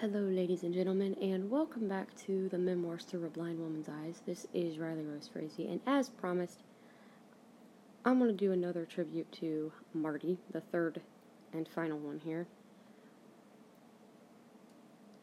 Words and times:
Hello, 0.00 0.20
ladies 0.20 0.62
and 0.62 0.72
gentlemen, 0.72 1.16
and 1.20 1.50
welcome 1.50 1.88
back 1.88 2.14
to 2.14 2.48
the 2.50 2.56
Memoirs 2.56 3.02
Through 3.02 3.26
a 3.26 3.30
Blind 3.30 3.58
Woman's 3.58 3.88
Eyes. 3.88 4.22
This 4.24 4.46
is 4.54 4.78
Riley 4.78 5.02
Rose 5.02 5.26
Frazee, 5.26 5.66
and 5.66 5.80
as 5.88 6.08
promised, 6.08 6.62
I'm 8.04 8.20
going 8.20 8.30
to 8.30 8.36
do 8.36 8.52
another 8.52 8.84
tribute 8.84 9.32
to 9.40 9.72
Marty, 9.92 10.38
the 10.52 10.60
third 10.60 11.00
and 11.52 11.66
final 11.66 11.98
one 11.98 12.20
here. 12.24 12.46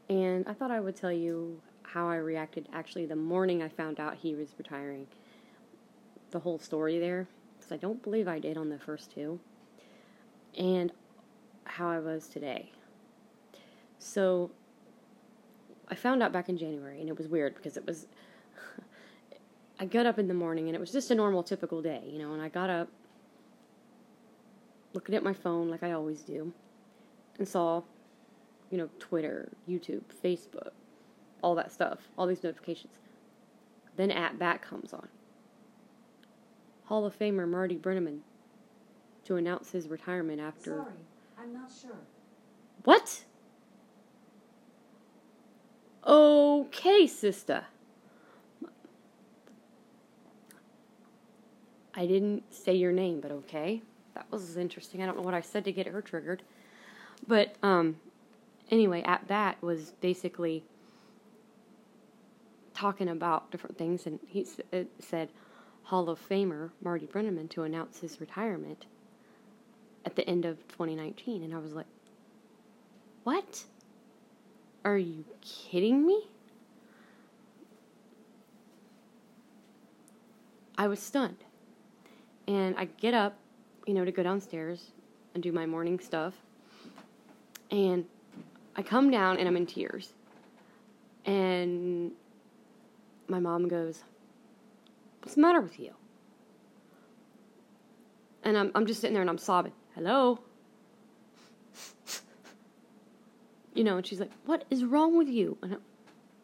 And 0.09 0.45
I 0.45 0.51
thought 0.51 0.71
I 0.71 0.81
would 0.81 0.97
tell 0.97 1.13
you 1.13 1.61
how 1.83 2.09
I 2.09 2.17
reacted 2.17 2.67
actually 2.73 3.05
the 3.05 3.15
morning 3.15 3.63
I 3.63 3.69
found 3.69 3.97
out 3.97 4.15
he 4.15 4.35
was 4.35 4.49
retiring. 4.57 5.07
The 6.31 6.39
whole 6.39 6.59
story 6.59 6.99
there, 6.99 7.29
because 7.57 7.71
I 7.71 7.77
don't 7.77 8.03
believe 8.03 8.27
I 8.27 8.39
did 8.39 8.57
on 8.57 8.67
the 8.67 8.79
first 8.79 9.09
two, 9.09 9.39
and 10.57 10.91
how 11.63 11.89
I 11.89 11.99
was 11.99 12.27
today. 12.27 12.73
So, 13.97 14.52
I 15.88 15.95
found 15.95 16.23
out 16.23 16.31
back 16.31 16.49
in 16.49 16.57
January, 16.57 16.99
and 16.99 17.09
it 17.09 17.17
was 17.17 17.27
weird 17.27 17.55
because 17.55 17.77
it 17.77 17.85
was. 17.85 18.07
I 19.80 19.85
got 19.85 20.05
up 20.05 20.17
in 20.17 20.27
the 20.27 20.34
morning, 20.34 20.67
and 20.67 20.75
it 20.75 20.80
was 20.80 20.91
just 20.91 21.11
a 21.11 21.16
normal, 21.16 21.44
typical 21.44 21.81
day, 21.81 22.02
you 22.05 22.20
know. 22.20 22.34
And 22.34 22.41
I 22.41 22.49
got 22.49 22.70
up, 22.70 22.89
looking 24.94 25.16
at 25.16 25.23
my 25.23 25.34
phone 25.34 25.70
like 25.70 25.84
I 25.84 25.91
always 25.91 26.21
do, 26.21 26.53
and 27.38 27.48
saw, 27.48 27.84
you 28.71 28.77
know, 28.77 28.89
Twitter, 28.99 29.49
YouTube, 29.70 30.02
Facebook, 30.23 30.71
all 31.41 31.55
that 31.55 31.71
stuff, 31.71 31.99
all 32.17 32.25
these 32.25 32.44
notifications. 32.44 32.94
Then 33.97 34.11
at 34.11 34.39
bat 34.39 34.61
comes 34.61 34.94
on. 34.94 35.08
Hall 36.86 37.05
of 37.05 37.17
Famer 37.17 37.47
Marty 37.47 37.75
Brennaman 37.75 38.20
to 39.25 39.36
announce 39.36 39.72
his 39.72 39.88
retirement 39.88 40.39
after. 40.39 40.77
Sorry, 40.77 40.94
I'm 41.39 41.53
not 41.53 41.70
sure. 41.81 41.97
What? 42.83 43.23
Okay, 46.05 47.08
sister. 47.08 47.66
I 51.95 52.06
didn't 52.06 52.53
say 52.53 52.75
your 52.75 52.92
name, 52.92 53.22
but 53.22 53.31
okay. 53.31 53.81
That 54.14 54.30
was 54.31 54.58
interesting. 54.58 55.02
I 55.02 55.06
don't 55.06 55.17
know 55.17 55.23
what 55.23 55.34
I 55.34 55.42
said 55.42 55.66
to 55.66 55.72
get 55.72 55.88
her 55.88 56.02
triggered. 56.02 56.44
But 57.28 57.56
um 57.64 57.97
anyway, 58.70 59.02
at 59.03 59.28
bat 59.28 59.58
was 59.62 59.92
basically 60.02 60.64
talking 62.73 63.08
about 63.09 63.52
different 63.52 63.78
things 63.78 64.06
and 64.06 64.19
he 64.28 64.45
said 65.00 65.30
Hall 65.84 66.09
of 66.09 66.19
Famer 66.28 66.72
Marty 66.84 67.08
Brennaman 67.08 67.50
to 67.52 67.64
announce 67.64 68.00
his 68.00 68.19
retirement 68.19 68.86
at 70.06 70.16
the 70.16 70.28
end 70.30 70.45
of 70.45 70.58
2019 70.67 71.42
and 71.44 71.53
I 71.56 71.58
was 71.58 71.73
like 71.73 71.86
what? 73.23 73.64
Are 74.86 75.00
you 75.00 75.25
kidding 75.41 76.05
me? 76.05 76.28
I 80.78 80.88
was 80.88 81.00
stunned. 81.00 81.44
And 82.47 82.75
I 82.78 82.86
get 82.86 83.16
up, 83.16 83.36
you 83.88 83.95
know, 83.95 84.06
to 84.06 84.11
go 84.11 84.22
downstairs 84.22 84.91
and 85.33 85.41
do 85.41 85.52
my 85.52 85.66
morning 85.66 86.00
stuff. 86.00 86.36
And 87.72 88.06
I 88.75 88.83
come 88.83 89.09
down 89.09 89.38
and 89.39 89.47
I'm 89.47 89.58
in 89.58 89.66
tears. 89.66 90.13
And 91.25 92.11
my 93.28 93.39
mom 93.39 93.67
goes, 93.67 94.03
What's 95.22 95.33
the 95.33 95.41
matter 95.41 95.61
with 95.61 95.80
you? 95.80 95.91
And 98.44 98.56
I'm, 98.56 98.72
I'm 98.75 98.86
just 98.86 99.02
sitting 99.02 99.16
there 99.16 99.22
and 99.22 99.30
I'm 99.31 99.39
sobbing. 99.39 99.73
Hello? 99.95 100.39
You 103.76 103.84
know, 103.84 103.98
and 103.98 104.06
she's 104.06 104.20
like, 104.20 104.31
"What 104.45 104.66
is 104.70 104.84
wrong 104.84 105.18
with 105.18 105.28
you?" 105.28 105.58
And 105.62 105.78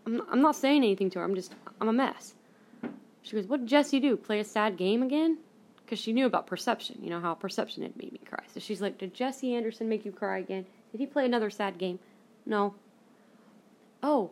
I'm, 0.06 0.22
I'm 0.30 0.42
not 0.42 0.56
saying 0.56 0.84
anything 0.84 1.10
to 1.12 1.20
her. 1.20 1.26
I'm 1.26 1.36
just, 1.36 1.54
I'm 1.80 1.88
a 1.88 1.94
mess. 1.94 2.36
She 3.24 3.36
goes, 3.36 3.48
"What 3.48 3.62
did 3.62 3.70
Jesse 3.70 4.00
do? 4.00 4.16
Play 4.18 4.40
a 4.40 4.44
sad 4.44 4.78
game 4.78 5.02
again?" 5.02 5.40
Because 5.84 6.00
she 6.00 6.14
knew 6.14 6.25
about 6.25 6.47
perception. 6.47 7.00
You 7.02 7.09
know 7.09 7.20
how 7.20 7.34
perception 7.34 7.84
had 7.84 7.97
made 7.97 8.12
me 8.12 8.22
cry. 8.25 8.44
So 8.53 8.59
she's 8.59 8.81
like, 8.81 8.97
"Did 8.97 9.14
Jesse 9.14 9.56
Anderson 9.56 9.90
make 9.90 10.06
you 10.06 10.12
cry 10.12 10.38
again? 10.38 10.66
Did 10.91 11.00
he 11.00 11.08
play 11.08 11.25
another 11.25 11.50
sad 11.50 11.78
game?" 11.78 12.00
No. 12.46 12.75
Oh, 14.03 14.31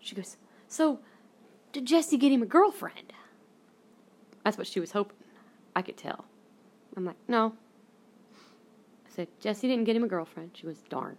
she 0.00 0.14
goes. 0.14 0.36
So, 0.66 1.00
did 1.72 1.86
Jesse 1.86 2.16
get 2.16 2.32
him 2.32 2.42
a 2.42 2.46
girlfriend? 2.46 3.12
That's 4.44 4.58
what 4.58 4.66
she 4.66 4.80
was 4.80 4.92
hoping. 4.92 5.16
I 5.76 5.82
could 5.82 5.96
tell. 5.96 6.24
I'm 6.96 7.04
like, 7.04 7.16
no. 7.28 7.54
I 9.06 9.10
said, 9.10 9.28
Jesse 9.40 9.68
didn't 9.68 9.84
get 9.84 9.96
him 9.96 10.04
a 10.04 10.08
girlfriend. 10.08 10.50
She 10.54 10.66
goes, 10.66 10.82
darn. 10.88 11.16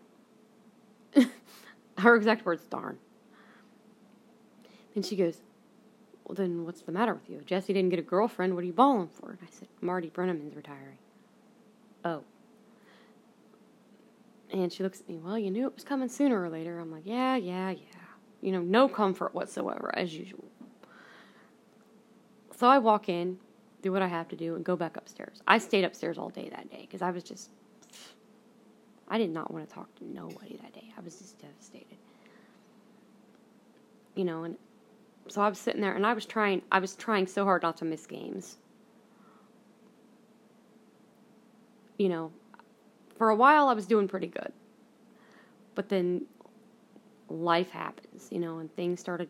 Her 2.02 2.16
exact 2.16 2.46
words, 2.46 2.64
darn. 2.70 2.98
Then 4.94 5.04
she 5.04 5.16
goes, 5.16 5.42
Well, 6.26 6.36
then 6.36 6.66
what's 6.66 6.82
the 6.82 6.92
matter 6.92 7.14
with 7.14 7.30
you? 7.30 7.42
Jesse 7.46 7.74
didn't 7.74 7.90
get 7.90 8.00
a 8.00 8.04
girlfriend. 8.04 8.56
What 8.56 8.64
are 8.64 8.68
you 8.68 8.74
bawling 8.74 9.10
for? 9.10 9.38
I 9.42 9.48
said, 9.52 9.68
Marty 9.82 10.10
Brennaman's 10.10 10.56
retiring. 10.56 10.98
Oh. 12.04 12.24
And 14.52 14.74
she 14.74 14.84
looks 14.84 15.00
at 15.00 15.08
me, 15.08 15.18
Well, 15.18 15.38
you 15.38 15.52
knew 15.52 15.68
it 15.68 15.76
was 15.76 15.84
coming 15.84 16.10
sooner 16.10 16.42
or 16.42 16.50
later. 16.50 16.80
I'm 16.80 16.92
like, 16.92 17.06
Yeah, 17.06 17.36
yeah, 17.36 17.70
yeah. 17.70 17.84
You 18.42 18.52
know, 18.52 18.62
no 18.62 18.90
comfort 18.90 19.36
whatsoever, 19.36 19.92
as 19.96 20.16
usual. 20.16 20.46
So 22.58 22.68
I 22.68 22.80
walk 22.80 23.10
in, 23.10 23.38
do 23.84 23.92
what 23.92 24.02
I 24.02 24.08
have 24.08 24.28
to 24.30 24.36
do, 24.36 24.56
and 24.56 24.66
go 24.66 24.76
back 24.76 24.98
upstairs. 24.98 25.42
I 25.46 25.60
stayed 25.60 25.84
upstairs 25.84 26.18
all 26.18 26.30
day 26.30 26.50
that 26.50 26.70
day 26.72 26.82
because 26.82 27.04
I 27.04 27.12
was 27.12 27.24
just 27.24 27.52
I 29.12 29.18
did 29.18 29.30
not 29.30 29.52
want 29.52 29.68
to 29.68 29.76
talk 29.76 29.94
to 29.96 30.06
nobody 30.06 30.58
that 30.62 30.74
day. 30.74 30.94
I 30.98 31.02
was 31.02 31.18
just 31.18 31.38
devastated. 31.38 31.98
You 34.16 34.24
know, 34.24 34.46
and 34.46 34.58
so 35.28 35.42
I 35.42 35.50
was 35.50 35.60
sitting 35.60 35.82
there 35.82 35.94
and 35.94 36.06
I 36.08 36.14
was 36.14 36.26
trying 36.26 36.62
I 36.72 36.80
was 36.80 36.96
trying 36.96 37.28
so 37.28 37.44
hard 37.44 37.62
not 37.62 37.76
to 37.78 37.86
miss 37.86 38.08
games. 38.08 38.58
You 41.98 42.08
know, 42.08 42.32
for 43.18 43.30
a 43.30 43.36
while 43.36 43.68
I 43.68 43.74
was 43.74 43.86
doing 43.86 44.08
pretty 44.08 44.28
good. 44.28 44.54
But 45.76 45.90
then 45.90 46.26
life 47.30 47.70
happens, 47.70 48.30
you 48.32 48.40
know, 48.40 48.60
and 48.60 48.74
things 48.78 49.02
started 49.02 49.28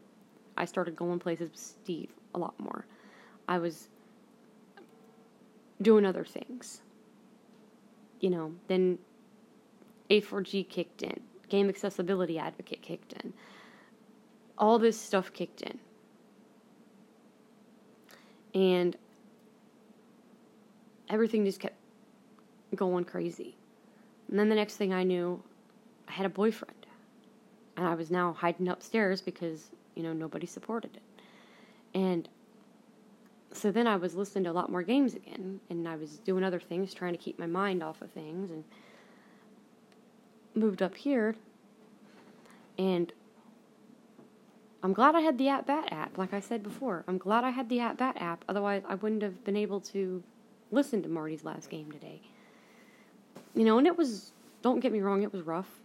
I 0.55 0.65
started 0.65 0.95
going 0.95 1.17
places 1.17 1.49
with 1.49 1.59
Steve 1.59 2.11
a 2.35 2.37
lot 2.37 2.53
more. 2.59 2.85
I 3.47 3.57
was 3.57 3.87
doing 5.81 6.05
other 6.05 6.23
things. 6.23 6.81
You 8.19 8.29
know, 8.29 8.53
then 8.67 8.99
a4G 10.11 10.67
kicked 10.67 11.03
in, 11.03 11.19
Game 11.49 11.69
Accessibility 11.69 12.37
Advocate 12.37 12.81
kicked 12.81 13.13
in, 13.13 13.33
all 14.57 14.77
this 14.77 14.99
stuff 14.99 15.31
kicked 15.33 15.61
in. 15.61 15.79
And 18.53 18.97
everything 21.09 21.45
just 21.45 21.61
kept 21.61 21.77
going 22.75 23.05
crazy. 23.05 23.55
And 24.29 24.37
then 24.37 24.49
the 24.49 24.55
next 24.55 24.75
thing 24.75 24.93
I 24.93 25.03
knew, 25.03 25.41
I 26.07 26.11
had 26.11 26.25
a 26.25 26.29
boyfriend. 26.29 26.85
And 27.77 27.87
I 27.87 27.95
was 27.95 28.11
now 28.11 28.33
hiding 28.33 28.67
upstairs 28.67 29.21
because, 29.21 29.71
you 29.95 30.03
know, 30.03 30.11
nobody 30.11 30.45
supported 30.45 30.95
it. 30.95 31.01
And 31.93 32.27
so 33.53 33.71
then 33.71 33.87
I 33.87 33.95
was 33.95 34.15
listening 34.15 34.43
to 34.45 34.51
a 34.51 34.53
lot 34.53 34.69
more 34.69 34.83
games 34.83 35.13
again, 35.13 35.59
and 35.69 35.87
I 35.87 35.95
was 35.95 36.19
doing 36.19 36.43
other 36.43 36.59
things, 36.59 36.93
trying 36.93 37.13
to 37.13 37.17
keep 37.17 37.39
my 37.39 37.45
mind 37.45 37.83
off 37.83 38.01
of 38.01 38.11
things, 38.11 38.51
and 38.51 38.63
moved 40.55 40.81
up 40.81 40.95
here, 40.95 41.35
and 42.77 43.11
I'm 44.83 44.93
glad 44.93 45.15
I 45.15 45.21
had 45.21 45.37
the 45.37 45.49
At 45.49 45.67
Bat 45.67 45.89
app. 45.91 46.17
Like 46.17 46.33
I 46.33 46.39
said 46.39 46.63
before, 46.63 47.03
I'm 47.07 47.17
glad 47.17 47.43
I 47.43 47.51
had 47.51 47.69
the 47.69 47.79
At 47.79 47.97
Bat 47.97 48.17
app. 48.19 48.43
Otherwise, 48.49 48.83
I 48.87 48.95
wouldn't 48.95 49.21
have 49.21 49.43
been 49.43 49.55
able 49.55 49.79
to 49.81 50.23
listen 50.71 51.03
to 51.03 51.09
Marty's 51.09 51.43
last 51.43 51.69
game 51.69 51.91
today. 51.91 52.21
You 53.53 53.65
know, 53.65 53.77
and 53.77 53.87
it 53.87 53.97
was. 53.97 54.31
Don't 54.61 54.79
get 54.79 54.91
me 54.91 55.01
wrong, 55.01 55.23
it 55.23 55.33
was 55.33 55.41
rough 55.41 55.79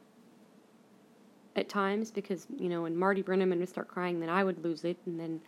at 1.57 1.69
times 1.69 2.11
because 2.11 2.47
you 2.59 2.69
know, 2.69 2.83
when 2.83 2.95
Marty 2.95 3.23
Brennaman 3.23 3.59
would 3.59 3.69
start 3.69 3.89
crying, 3.89 4.21
then 4.21 4.29
I 4.29 4.45
would 4.45 4.63
lose 4.65 4.85
it, 4.85 4.97
and 5.07 5.19
then. 5.19 5.41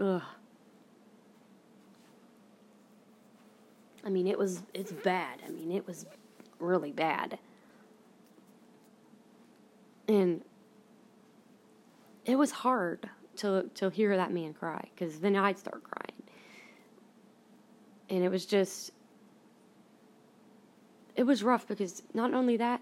Ugh. 0.00 0.22
I 4.04 4.10
mean, 4.10 4.28
it 4.28 4.38
was. 4.38 4.62
It's 4.74 4.92
bad. 4.92 5.40
I 5.46 5.50
mean, 5.50 5.72
it 5.72 5.86
was 5.86 6.06
really 6.58 6.92
bad. 6.92 7.38
And 10.06 10.42
it 12.24 12.36
was 12.36 12.50
hard 12.50 13.08
to 13.36 13.70
to 13.74 13.90
hear 13.90 14.16
that 14.16 14.32
man 14.32 14.54
cry 14.54 14.88
because 14.94 15.20
then 15.20 15.36
I'd 15.36 15.58
start 15.58 15.82
crying, 15.84 16.22
and 18.10 18.24
it 18.24 18.30
was 18.30 18.46
just 18.46 18.92
it 21.14 21.24
was 21.24 21.42
rough 21.42 21.66
because 21.66 22.02
not 22.14 22.32
only 22.32 22.56
that, 22.56 22.80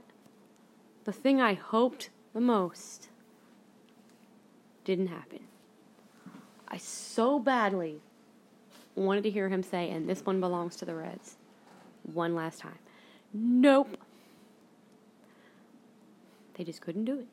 the 1.05 1.13
thing 1.13 1.41
I 1.41 1.55
hoped 1.55 2.11
the 2.35 2.41
most 2.41 3.09
didn't 4.85 5.07
happen. 5.07 5.41
I 6.69 6.77
so 6.77 7.39
badly 7.39 8.01
wanted 8.95 9.23
to 9.25 9.31
hear 9.31 9.49
him 9.49 9.63
say, 9.63 9.91
and 9.91 10.09
this 10.09 10.25
one 10.25 10.41
belongs 10.41 10.77
to 10.77 10.85
the 10.85 10.95
Reds, 10.95 11.37
one 12.03 12.35
last 12.35 12.61
time. 12.61 12.79
Nope. 13.39 13.99
They 16.55 16.65
just 16.65 16.81
couldn't 16.81 17.05
do 17.05 17.19
it. 17.19 17.27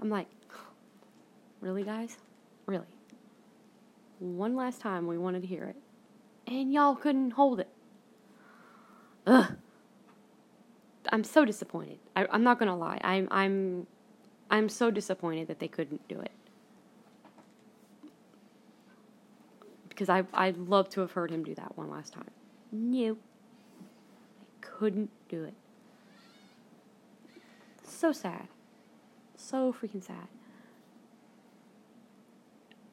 I'm 0.00 0.10
like, 0.10 0.26
really, 1.60 1.84
guys? 1.84 2.16
Really? 2.66 2.86
One 4.18 4.56
last 4.56 4.80
time 4.80 5.06
we 5.06 5.16
wanted 5.16 5.42
to 5.42 5.46
hear 5.46 5.64
it, 5.64 5.76
and 6.46 6.72
y'all 6.72 6.96
couldn't 6.96 7.30
hold 7.32 7.60
it. 7.60 7.68
Ugh. 9.28 9.52
I'm 11.12 11.22
so 11.22 11.44
disappointed. 11.44 11.98
I, 12.16 12.26
I'm 12.30 12.42
not 12.42 12.58
gonna 12.58 12.76
lie. 12.76 13.00
I'm 13.04 13.28
I'm 13.30 13.86
I'm 14.50 14.68
so 14.68 14.90
disappointed 14.90 15.46
that 15.48 15.60
they 15.60 15.68
couldn't 15.68 16.06
do 16.08 16.20
it. 16.20 16.32
Because 19.88 20.08
I 20.08 20.24
I'd 20.34 20.58
love 20.58 20.88
to 20.90 21.00
have 21.00 21.12
heard 21.12 21.30
him 21.30 21.44
do 21.44 21.54
that 21.54 21.78
one 21.78 21.90
last 21.90 22.12
time. 22.12 22.30
No. 22.72 23.16
Couldn't 24.80 25.10
do 25.28 25.44
it. 25.44 25.52
So 27.86 28.12
sad. 28.12 28.48
So 29.36 29.74
freaking 29.74 30.02
sad. 30.02 30.26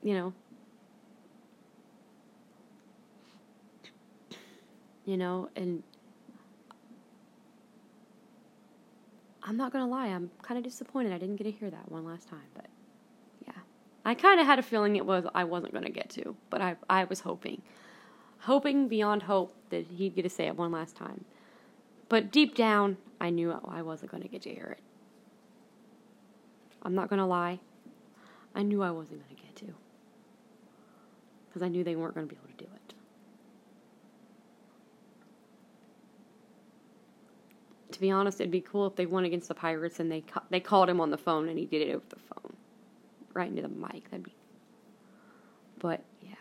You 0.04 0.16
know. 0.16 0.34
You 5.06 5.16
know, 5.16 5.48
and 5.56 5.82
I'm 9.42 9.56
not 9.56 9.72
gonna 9.72 9.88
lie, 9.88 10.08
I'm 10.08 10.30
kind 10.42 10.58
of 10.58 10.66
disappointed 10.66 11.14
I 11.14 11.18
didn't 11.18 11.38
get 11.38 11.46
to 11.46 11.52
hear 11.52 11.70
that 11.70 11.90
one 11.90 12.04
last 12.04 12.28
time, 12.28 12.50
but 12.54 12.66
yeah, 13.48 13.54
I 14.04 14.14
kind 14.14 14.42
of 14.42 14.46
had 14.46 14.60
a 14.60 14.62
feeling 14.62 14.98
it 14.98 15.06
was 15.06 15.26
I 15.34 15.46
wasn't 15.46 15.74
gonna 15.74 15.90
get 15.90 16.10
to, 16.10 16.36
but 16.50 16.60
I 16.60 16.76
I 16.90 17.06
was 17.06 17.22
hoping, 17.22 17.62
hoping 18.40 18.90
beyond 18.90 19.24
hope 19.24 19.54
that 19.70 19.88
he'd 19.88 20.16
get 20.16 20.24
to 20.24 20.30
say 20.30 20.48
it 20.48 20.58
one 20.58 20.74
last 20.74 20.98
time, 20.98 21.24
but 22.10 22.32
deep 22.32 22.56
down 22.56 22.98
I 23.20 23.30
knew 23.30 23.60
I 23.66 23.82
wasn't 23.82 24.12
gonna 24.12 24.28
get 24.28 24.44
to 24.44 24.54
hear 24.54 24.78
it. 24.78 24.84
I'm 26.84 26.96
not 26.96 27.10
gonna 27.10 27.28
lie, 27.28 27.60
I 28.56 28.64
knew 28.64 28.84
I 28.84 28.92
wasn't 28.92 29.22
gonna 29.28 29.42
get 29.42 29.56
to, 29.58 29.74
because 31.48 31.62
I 31.62 31.68
knew 31.68 31.84
they 31.84 31.96
weren't 31.96 32.16
gonna 32.16 32.28
be 32.28 32.36
able 32.36 32.48
to 32.48 32.66
do 32.66 32.70
it. 32.74 32.88
to 37.98 38.02
be 38.02 38.12
honest, 38.12 38.40
it'd 38.40 38.52
be 38.52 38.62
cool 38.62 38.86
if 38.86 38.96
they 38.96 39.08
won 39.08 39.26
against 39.26 39.48
the 39.48 39.56
Pirates 39.56 40.00
and 40.00 40.12
they 40.12 40.22
ca- 40.22 40.44
they 40.52 40.60
called 40.60 40.88
him 40.88 41.02
on 41.02 41.10
the 41.10 41.18
phone 41.18 41.50
and 41.50 41.58
he 41.58 41.66
did 41.66 41.82
it 41.82 41.96
over 41.96 42.06
the 42.10 42.20
phone, 42.20 42.56
right 43.34 43.50
into 43.50 43.64
the 43.64 43.70
mic. 43.70 44.04
That'd 44.12 44.24
be. 44.24 44.36
But 45.80 46.04
yeah. 46.22 46.36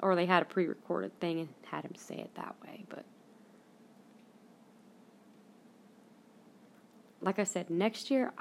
Or 0.00 0.16
they 0.16 0.24
had 0.24 0.42
a 0.42 0.46
pre-recorded 0.46 1.20
thing 1.20 1.40
and 1.40 1.48
had 1.64 1.84
him 1.84 1.94
say 1.96 2.16
it 2.16 2.34
that 2.34 2.56
way, 2.64 2.84
but. 2.88 3.04
Like 7.22 7.38
I 7.38 7.44
said, 7.44 7.70
next 7.70 8.10
year, 8.10 8.32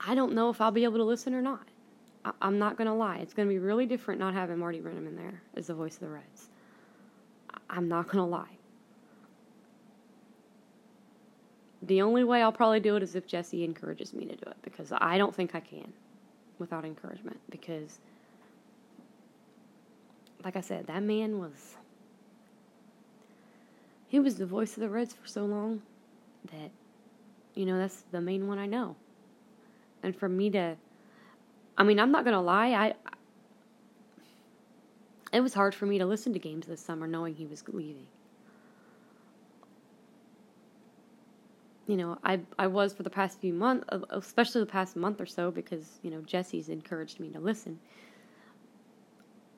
I 0.00 0.14
don't 0.14 0.34
know 0.34 0.50
if 0.50 0.60
I'll 0.60 0.70
be 0.70 0.84
able 0.84 0.98
to 0.98 1.04
listen 1.04 1.34
or 1.34 1.42
not. 1.42 1.68
I- 2.24 2.32
I'm 2.42 2.58
not 2.58 2.76
gonna 2.76 2.94
lie; 2.94 3.18
it's 3.18 3.34
gonna 3.34 3.48
be 3.48 3.58
really 3.58 3.86
different 3.86 4.20
not 4.20 4.34
having 4.34 4.58
Marty 4.58 4.80
Brennaman 4.80 5.08
in 5.08 5.16
there 5.16 5.42
as 5.56 5.66
the 5.68 5.74
voice 5.74 5.94
of 5.94 6.00
the 6.00 6.08
Reds. 6.08 6.50
I- 7.50 7.58
I'm 7.70 7.88
not 7.88 8.08
gonna 8.08 8.26
lie 8.26 8.58
the 11.82 12.00
only 12.00 12.22
way 12.22 12.40
I'll 12.42 12.52
probably 12.52 12.80
do 12.80 12.96
it 12.96 13.02
is 13.02 13.16
if 13.16 13.26
Jesse 13.26 13.64
encourages 13.64 14.14
me 14.14 14.24
to 14.26 14.36
do 14.36 14.50
it 14.50 14.56
because 14.62 14.92
I 14.92 15.18
don't 15.18 15.34
think 15.34 15.54
I 15.54 15.60
can 15.60 15.92
without 16.58 16.84
encouragement 16.84 17.40
because 17.50 17.98
like 20.44 20.56
I 20.56 20.60
said 20.60 20.86
that 20.86 21.02
man 21.02 21.40
was 21.40 21.76
he 24.06 24.20
was 24.20 24.36
the 24.36 24.46
voice 24.46 24.76
of 24.76 24.80
the 24.80 24.88
Reds 24.88 25.14
for 25.14 25.26
so 25.26 25.44
long 25.44 25.82
that 26.50 26.70
you 27.54 27.66
know 27.66 27.78
that's 27.78 28.02
the 28.10 28.20
main 28.20 28.48
one 28.48 28.58
I 28.58 28.66
know 28.66 28.96
and 30.02 30.14
for 30.14 30.28
me 30.28 30.50
to 30.50 30.76
I 31.76 31.82
mean 31.82 31.98
I'm 31.98 32.10
not 32.10 32.24
going 32.24 32.34
to 32.34 32.40
lie 32.40 32.72
I 32.72 32.94
it 35.32 35.40
was 35.40 35.54
hard 35.54 35.74
for 35.74 35.86
me 35.86 35.98
to 35.98 36.06
listen 36.06 36.32
to 36.32 36.38
games 36.38 36.66
this 36.66 36.80
summer 36.80 37.06
knowing 37.06 37.34
he 37.34 37.46
was 37.46 37.62
leaving 37.68 38.06
you 41.86 41.96
know, 41.96 42.18
I 42.22 42.40
I 42.58 42.68
was 42.68 42.92
for 42.92 43.02
the 43.02 43.10
past 43.10 43.40
few 43.40 43.52
months, 43.52 43.86
especially 44.10 44.60
the 44.60 44.66
past 44.66 44.96
month 44.96 45.20
or 45.20 45.26
so, 45.26 45.50
because 45.50 45.98
you 46.02 46.10
know 46.10 46.20
Jesse's 46.22 46.68
encouraged 46.68 47.18
me 47.18 47.28
to 47.30 47.40
listen. 47.40 47.80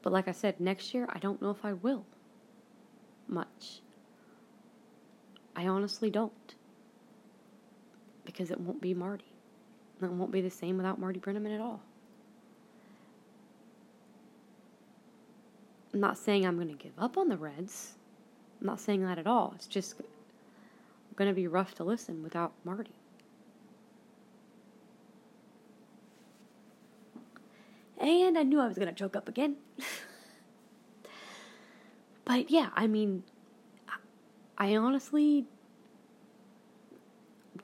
But 0.03 0.13
like 0.13 0.29
I 0.29 0.33
said, 0.33 0.61
next 0.61 0.95
year 0.95 1.07
I 1.11 1.19
don't 1.19 1.41
know 1.41 1.51
if 1.51 1.65
I 1.65 1.75
will. 1.75 2.05
Much. 3.29 3.81
I 5.55 5.67
honestly 5.67 6.11
don't. 6.11 6.55
Because 8.35 8.51
it 8.51 8.61
won't 8.61 8.81
be 8.81 8.95
Marty. 8.95 9.25
It 10.03 10.11
won't 10.11 10.33
be 10.33 10.41
the 10.41 10.51
same 10.51 10.77
without 10.77 10.99
Marty 10.99 11.21
Brennaman 11.21 11.55
at 11.55 11.61
all. 11.61 11.81
I'm 15.93 16.01
not 16.01 16.19
saying 16.19 16.45
I'm 16.45 16.57
going 16.57 16.69
to 16.69 16.75
give 16.75 16.93
up 16.99 17.17
on 17.17 17.29
the 17.29 17.37
Reds. 17.37 17.95
I'm 18.61 18.67
not 18.67 18.81
saying 18.81 19.05
that 19.05 19.21
at 19.21 19.29
all. 19.29 19.53
It's 19.55 19.69
just 19.69 19.95
going 21.15 21.31
to 21.31 21.35
be 21.35 21.47
rough 21.47 21.77
to 21.77 21.85
listen 21.85 22.25
without 22.25 22.53
Marty. 22.65 22.91
And 28.01 28.37
I 28.37 28.43
knew 28.43 28.61
I 28.61 28.67
was 28.67 28.77
going 28.77 28.89
to 28.89 28.95
choke 28.95 29.15
up 29.15 29.29
again. 29.29 29.55
but 32.25 32.51
yeah, 32.51 32.71
I 32.75 32.89
mean, 32.89 33.23
I 34.59 34.75
honestly 34.75 35.47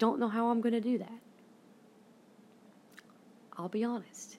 don't 0.00 0.19
know 0.19 0.29
how 0.29 0.49
I'm 0.49 0.61
going 0.61 0.73
to 0.73 0.81
do 0.81 0.99
that. 0.99 1.20
I'll 3.56 3.69
be 3.69 3.85
honest. 3.85 4.38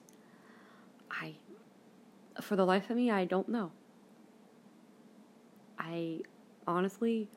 I, 1.10 1.36
for 2.42 2.56
the 2.56 2.66
life 2.66 2.90
of 2.90 2.96
me, 2.96 3.10
I 3.10 3.24
don't 3.24 3.48
know. 3.48 3.70
I 5.78 6.20
honestly 6.66 7.28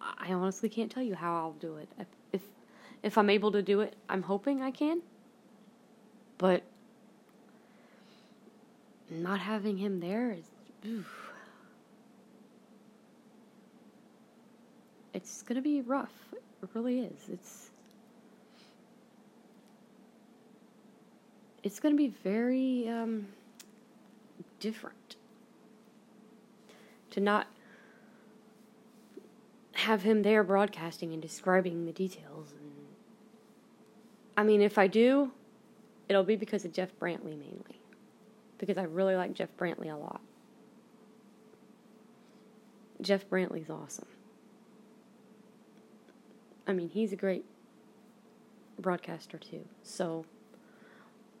I 0.00 0.32
honestly 0.32 0.68
can't 0.68 0.90
tell 0.90 1.02
you 1.02 1.14
how 1.14 1.34
I'll 1.34 1.52
do 1.52 1.76
it. 1.76 1.88
If 2.32 2.42
if 3.02 3.18
I'm 3.18 3.28
able 3.28 3.50
to 3.52 3.62
do 3.62 3.80
it, 3.80 3.96
I'm 4.08 4.22
hoping 4.22 4.62
I 4.62 4.70
can. 4.70 5.02
But 6.38 6.62
not 9.10 9.40
having 9.40 9.76
him 9.76 10.00
there 10.00 10.30
is 10.32 10.44
oof. 10.86 11.31
It's 15.14 15.42
going 15.42 15.56
to 15.56 15.62
be 15.62 15.80
rough. 15.82 16.12
It 16.32 16.68
really 16.74 17.00
is. 17.00 17.28
It's 17.30 17.70
It's 21.62 21.78
going 21.78 21.94
to 21.94 21.96
be 21.96 22.08
very 22.08 22.88
um 22.88 23.28
different 24.58 25.16
to 27.10 27.20
not 27.20 27.46
have 29.72 30.02
him 30.02 30.22
there 30.22 30.44
broadcasting 30.44 31.12
and 31.12 31.20
describing 31.20 31.84
the 31.86 31.92
details. 31.92 32.52
And 32.52 32.72
I 34.36 34.44
mean, 34.44 34.62
if 34.62 34.78
I 34.78 34.86
do, 34.86 35.32
it'll 36.08 36.24
be 36.24 36.36
because 36.36 36.64
of 36.64 36.72
Jeff 36.72 36.90
Brantley 37.00 37.38
mainly, 37.38 37.80
because 38.58 38.78
I 38.78 38.84
really 38.84 39.16
like 39.16 39.34
Jeff 39.34 39.48
Brantley 39.56 39.92
a 39.92 39.96
lot. 39.96 40.20
Jeff 43.00 43.28
Brantley's 43.28 43.68
awesome. 43.68 44.06
I 46.66 46.72
mean, 46.72 46.90
he's 46.90 47.12
a 47.12 47.16
great 47.16 47.44
broadcaster 48.78 49.38
too. 49.38 49.64
So 49.82 50.24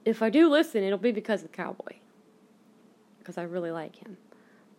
if 0.04 0.22
I 0.22 0.30
do 0.30 0.48
listen, 0.48 0.82
it'll 0.82 0.98
be 0.98 1.12
because 1.12 1.42
of 1.42 1.52
Cowboy. 1.52 1.96
Because 3.18 3.38
I 3.38 3.42
really 3.42 3.70
like 3.70 3.96
him. 3.96 4.16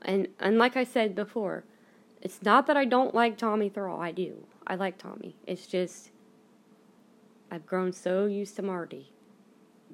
And 0.02 0.28
and 0.40 0.58
like 0.58 0.76
I 0.76 0.84
said 0.84 1.16
before, 1.16 1.64
it's 2.22 2.42
not 2.42 2.68
that 2.68 2.76
I 2.76 2.86
don't 2.86 3.16
like 3.16 3.38
Tommy 3.38 3.70
Thrall. 3.70 4.02
I 4.02 4.12
do. 4.12 4.46
I 4.68 4.76
like 4.76 4.98
Tommy. 4.98 5.36
It's 5.48 5.66
just 5.66 6.12
I've 7.50 7.66
grown 7.66 7.94
so 7.94 8.26
used 8.26 8.56
to 8.58 8.62
Marty 8.62 9.12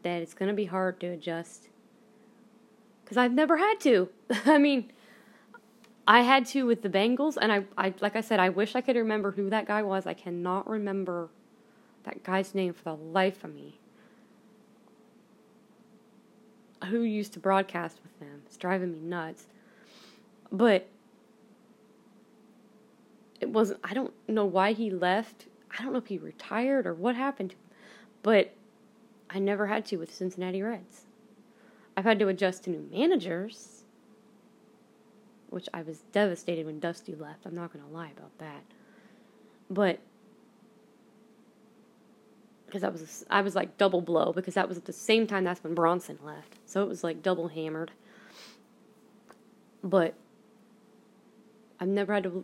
that 0.03 0.22
it's 0.22 0.34
going 0.34 0.50
to 0.50 0.56
be 0.56 0.65
hard 0.65 1.00
to 1.01 1.08
adjust. 1.08 1.68
Because 3.03 3.18
I've 3.18 3.34
never 3.34 3.58
had 3.58 3.79
to. 3.82 4.10
I 4.46 4.58
mean, 4.58 4.91
I 6.10 6.22
had 6.22 6.48
to 6.48 6.66
with 6.66 6.82
the 6.82 6.89
Bengals, 6.89 7.38
and 7.39 7.51
I, 7.51 7.66
I, 7.78 7.94
like 8.01 8.16
I 8.16 8.22
said, 8.22 8.39
I 8.39 8.50
wish 8.50 8.75
I 8.75 8.82
could 8.82 8.96
remember 8.96 9.30
who 9.30 9.48
that 9.51 9.68
guy 9.68 9.84
was. 9.84 10.08
I 10.08 10.16
cannot 10.16 10.68
remember 10.68 11.30
that 12.04 12.24
guy's 12.24 12.56
name 12.56 12.74
for 12.74 12.84
the 12.84 12.96
life 12.96 13.44
of 13.44 13.54
me. 13.54 13.78
Who 16.86 17.04
used 17.04 17.34
to 17.34 17.39
broadcast 17.39 18.00
with 18.01 18.20
them? 18.20 18.42
It's 18.48 18.58
driving 18.58 18.92
me 18.92 19.00
nuts. 19.01 19.46
But 20.51 20.88
it 23.39 23.50
wasn't 23.50 23.80
I 23.84 23.94
don't 23.94 24.13
know 24.28 24.46
why 24.46 24.72
he 24.72 24.89
left. 24.89 25.46
I 25.78 25.84
don't 25.84 25.94
know 25.94 26.00
if 26.00 26.08
he 26.08 26.18
retired 26.18 26.88
or 26.88 26.96
what 26.96 27.16
happened. 27.16 27.54
But 28.24 28.56
I 29.30 29.38
never 29.38 29.68
had 29.68 29.86
to 29.88 29.98
with 29.98 30.12
Cincinnati 30.12 30.63
Reds. 30.63 31.01
I've 31.96 32.06
had 32.06 32.18
to 32.18 32.30
adjust 32.30 32.63
to 32.63 32.72
new 32.72 32.89
managers. 32.92 33.78
Which 35.50 35.68
I 35.74 35.82
was 35.82 36.03
devastated 36.12 36.65
when 36.65 36.79
Dusty 36.79 37.15
left. 37.15 37.46
I'm 37.46 37.56
not 37.56 37.74
going 37.74 37.84
to 37.84 37.91
lie 37.91 38.12
about 38.15 38.38
that. 38.38 38.63
But 39.70 40.00
because 42.65 42.82
that 42.84 42.91
was 42.91 43.25
I 43.29 43.41
was 43.41 43.56
like 43.56 43.77
double 43.77 44.01
blow 44.01 44.32
because 44.32 44.53
that 44.53 44.68
was 44.68 44.77
at 44.77 44.86
the 44.86 44.94
same 44.94 45.25
time 45.25 45.44
that's 45.44 45.63
when 45.63 45.74
Bronson 45.74 46.20
left. 46.24 46.56
So 46.65 46.84
it 46.84 46.89
was 46.89 47.03
like 47.03 47.24
double 47.24 47.48
hammered. 47.48 47.91
But 49.84 50.13
I've 51.79 51.88
never 51.88 52.13
had 52.13 52.24
to 52.24 52.44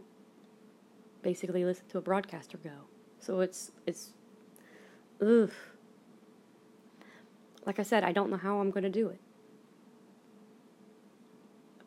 basically 1.21 1.63
listen 1.63 1.85
to 1.89 1.97
a 1.97 2.01
broadcaster 2.01 2.57
go. 2.57 2.71
So 3.19 3.41
it's 3.41 3.71
it's 3.85 4.12
ugh. 5.21 5.51
Like 7.65 7.79
I 7.79 7.83
said, 7.83 8.03
I 8.03 8.12
don't 8.12 8.29
know 8.29 8.38
how 8.38 8.59
I'm 8.59 8.69
going 8.69 8.83
to 8.83 8.89
do 8.89 9.07
it. 9.09 9.19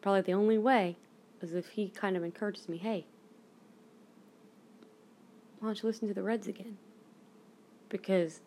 Probably 0.00 0.22
the 0.22 0.32
only 0.32 0.58
way 0.58 0.96
is 1.42 1.54
if 1.54 1.68
he 1.68 1.88
kind 1.88 2.16
of 2.16 2.24
encourages 2.24 2.68
me, 2.68 2.78
hey, 2.78 3.06
why 5.58 5.68
don't 5.68 5.82
you 5.82 5.88
listen 5.88 6.08
to 6.08 6.14
the 6.14 6.22
Reds 6.22 6.46
again? 6.46 6.78
Because 7.88 8.40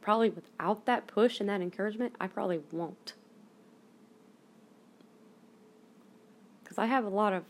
probably 0.00 0.30
without 0.30 0.86
that 0.86 1.06
push 1.06 1.40
and 1.40 1.48
that 1.48 1.60
encouragement, 1.60 2.14
I 2.20 2.26
probably 2.26 2.60
won't. 2.70 3.14
Because 6.62 6.78
I 6.78 6.86
have 6.86 7.04
a 7.04 7.08
lot 7.08 7.32
of, 7.32 7.44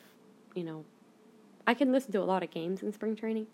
you 0.55 0.65
know, 0.65 0.85
I 1.67 1.75
can 1.75 1.93
listen 1.93 2.13
to 2.13 2.21
a 2.21 2.25
lot 2.25 2.43
of 2.43 2.51
games 2.51 2.83
in 2.83 2.93
spring 2.93 3.17
training. 3.17 3.47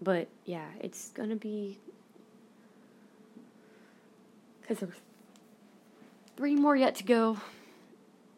But 0.00 0.28
yeah, 0.44 0.66
it's 0.80 1.10
going 1.10 1.28
to 1.28 1.36
be. 1.36 1.78
Because 4.60 4.78
there's 4.78 4.94
three 6.40 6.56
more 6.56 6.74
yet 6.74 6.94
to 6.94 7.04
go 7.04 7.36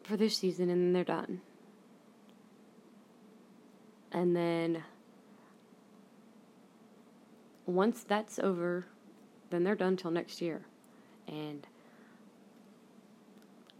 for 0.03 0.17
this 0.17 0.35
season, 0.35 0.69
and 0.69 0.81
then 0.81 0.91
they're 0.91 1.05
done. 1.05 1.39
And 4.11 4.35
then 4.35 4.83
once 7.65 8.03
that's 8.03 8.39
over, 8.39 8.85
then 9.51 9.63
they're 9.63 9.73
done 9.73 9.95
till 9.95 10.11
next 10.11 10.41
year. 10.41 10.63
And 11.29 11.65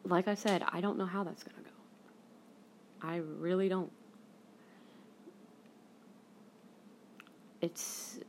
like 0.06 0.30
I 0.30 0.36
said, 0.36 0.64
I 0.70 0.80
don't 0.80 0.98
know 0.98 1.06
how 1.06 1.26
that's 1.26 1.44
going 1.44 1.58
to 1.58 1.70
go. 1.70 3.06
I 3.06 3.18
really 3.18 3.68
don't. 3.68 3.92
It's 7.60 8.22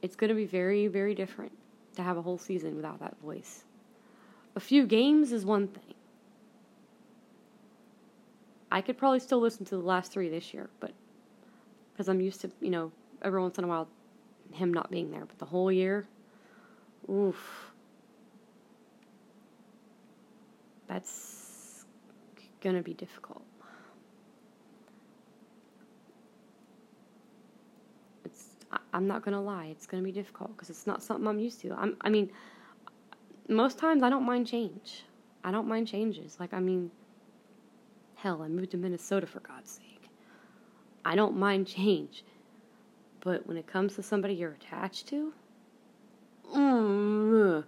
it's 0.00 0.14
going 0.14 0.28
to 0.28 0.36
be 0.36 0.46
very 0.46 0.86
very 0.86 1.16
different 1.16 1.50
to 1.96 2.04
have 2.04 2.16
a 2.16 2.22
whole 2.22 2.38
season 2.38 2.76
without 2.76 3.00
that 3.00 3.16
voice. 3.20 3.64
A 4.56 4.60
few 4.60 4.86
games 4.86 5.32
is 5.32 5.44
one 5.44 5.68
thing. 5.68 5.94
I 8.72 8.80
could 8.80 8.98
probably 8.98 9.20
still 9.20 9.40
listen 9.40 9.64
to 9.66 9.76
the 9.76 9.82
last 9.82 10.12
3 10.12 10.28
this 10.28 10.54
year, 10.54 10.70
but 10.80 10.92
because 11.92 12.08
I'm 12.08 12.20
used 12.20 12.40
to, 12.42 12.50
you 12.60 12.70
know, 12.70 12.92
every 13.22 13.40
once 13.40 13.58
in 13.58 13.64
a 13.64 13.66
while 13.66 13.88
him 14.52 14.72
not 14.72 14.90
being 14.90 15.10
there, 15.10 15.24
but 15.24 15.38
the 15.38 15.44
whole 15.44 15.70
year, 15.70 16.06
oof. 17.08 17.72
That's 20.86 21.84
to 22.76 22.82
be 22.82 22.94
difficult. 22.94 23.42
It's 28.24 28.56
I'm 28.92 29.06
not 29.06 29.22
to 29.34 29.40
lie, 29.40 29.66
it's 29.66 29.86
to 30.02 30.06
be 30.06 30.12
difficult 30.12 30.56
because 30.56 30.68
it's 30.70 30.86
not 30.86 31.02
something 31.02 31.26
I'm 31.26 31.38
used 31.38 31.60
to. 31.60 31.72
I'm 31.72 31.96
I 32.00 32.10
mean, 32.10 32.30
most 33.50 33.78
times 33.78 34.02
I 34.02 34.10
don't 34.10 34.24
mind 34.24 34.46
change. 34.46 35.04
I 35.44 35.50
don't 35.50 35.68
mind 35.68 35.88
changes. 35.88 36.36
Like 36.38 36.54
I 36.54 36.60
mean, 36.60 36.90
hell, 38.14 38.42
I 38.42 38.48
moved 38.48 38.70
to 38.72 38.76
Minnesota 38.76 39.26
for 39.26 39.40
God's 39.40 39.70
sake. 39.70 40.08
I 41.04 41.16
don't 41.16 41.36
mind 41.36 41.66
change. 41.66 42.24
But 43.20 43.46
when 43.46 43.56
it 43.56 43.66
comes 43.66 43.96
to 43.96 44.02
somebody 44.02 44.34
you're 44.34 44.52
attached 44.52 45.08
to, 45.08 45.32
mm, 46.54 47.64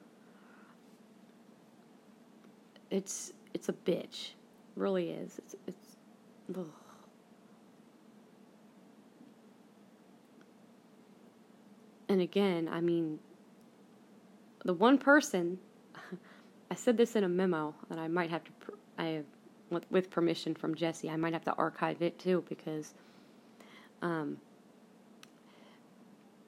it's 2.91 3.33
it's 3.53 3.69
a 3.69 3.73
bitch, 3.73 4.31
it 4.31 4.77
really 4.77 5.11
is. 5.11 5.39
It's 5.39 5.57
it's. 5.67 5.97
Ugh. 6.57 6.67
And 12.09 12.21
again, 12.21 12.69
I 12.71 12.83
mean, 12.83 13.19
the 14.67 14.75
one 14.75 14.99
person, 14.99 15.59
I 16.73 16.75
said 16.75 16.97
this 16.97 17.17
in 17.17 17.25
a 17.25 17.29
memo, 17.29 17.75
and 17.91 18.01
I 18.01 18.09
might 18.09 18.31
have 18.31 18.45
to, 18.45 18.51
I, 18.99 19.21
with, 19.69 19.85
with 19.91 20.09
permission 20.09 20.55
from 20.55 20.75
Jesse, 20.75 21.11
I 21.11 21.17
might 21.17 21.35
have 21.35 21.45
to 21.45 21.53
archive 21.53 22.01
it 22.01 22.19
too 22.19 22.47
because, 22.49 22.95
um, 24.01 24.39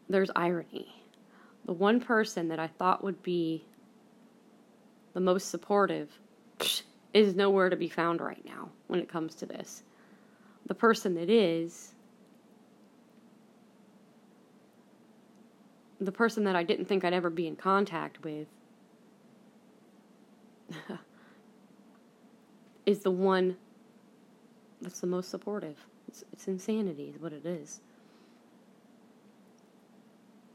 there's 0.08 0.30
irony. 0.34 0.94
The 1.66 1.74
one 1.74 2.00
person 2.00 2.48
that 2.48 2.58
I 2.58 2.68
thought 2.68 3.04
would 3.04 3.22
be 3.22 3.66
the 5.12 5.20
most 5.20 5.50
supportive 5.50 6.18
is 7.12 7.34
nowhere 7.34 7.68
to 7.68 7.76
be 7.76 7.90
found 7.90 8.22
right 8.22 8.42
now 8.46 8.70
when 8.86 9.00
it 9.00 9.10
comes 9.10 9.34
to 9.34 9.44
this. 9.44 9.82
The 10.64 10.74
person 10.74 11.16
that 11.16 11.28
is, 11.28 11.92
the 16.00 16.12
person 16.12 16.44
that 16.44 16.56
I 16.56 16.62
didn't 16.62 16.86
think 16.86 17.04
I'd 17.04 17.12
ever 17.12 17.28
be 17.28 17.46
in 17.46 17.56
contact 17.56 18.24
with, 18.24 18.48
is 22.86 23.00
the 23.00 23.10
one 23.10 23.56
that's 24.80 25.00
the 25.00 25.06
most 25.06 25.30
supportive. 25.30 25.76
It's, 26.08 26.24
it's 26.32 26.48
insanity, 26.48 27.12
is 27.14 27.20
what 27.20 27.32
it 27.32 27.46
is 27.46 27.80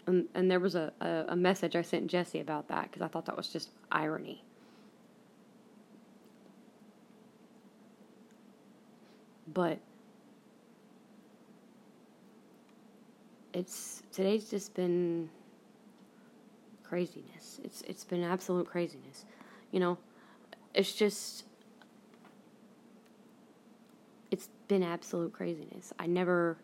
and, 0.09 0.27
and 0.33 0.49
there 0.49 0.59
was 0.59 0.73
a, 0.73 0.91
a, 1.01 1.25
a 1.29 1.35
message 1.35 1.75
I 1.75 1.83
sent 1.83 2.07
Jesse 2.07 2.39
about 2.39 2.67
that 2.69 2.89
because 2.89 3.03
I 3.03 3.07
thought 3.07 3.27
that 3.27 3.37
was 3.37 3.47
just 3.47 3.69
irony. 3.91 4.43
But 9.53 9.77
it's 13.53 14.01
today's 14.11 14.49
just 14.49 14.73
been 14.73 15.29
craziness. 16.83 17.59
It's 17.63 17.81
it's 17.83 18.03
been 18.03 18.23
absolute 18.23 18.67
craziness. 18.67 19.25
You 19.71 19.79
know, 19.79 19.97
it's 20.73 20.93
just 20.93 21.45
it's 24.31 24.49
been 24.67 24.83
absolute 24.83 25.33
craziness. 25.33 25.93
I 25.99 26.07
never 26.07 26.57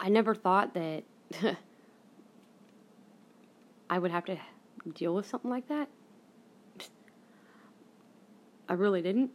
I 0.00 0.08
never 0.08 0.34
thought 0.34 0.74
that 0.74 1.04
I 3.90 3.98
would 3.98 4.10
have 4.10 4.24
to 4.26 4.36
deal 4.94 5.14
with 5.14 5.26
something 5.26 5.50
like 5.50 5.68
that. 5.68 5.88
I 8.68 8.74
really 8.74 9.02
didn't. 9.02 9.30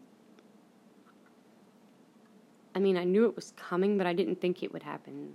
I 2.76 2.80
mean, 2.80 2.98
I 2.98 3.04
knew 3.04 3.26
it 3.26 3.36
was 3.36 3.54
coming, 3.56 3.98
but 3.98 4.08
I 4.08 4.14
didn't 4.14 4.42
think 4.42 4.64
it 4.64 4.72
would 4.74 4.84
happen. 4.84 5.34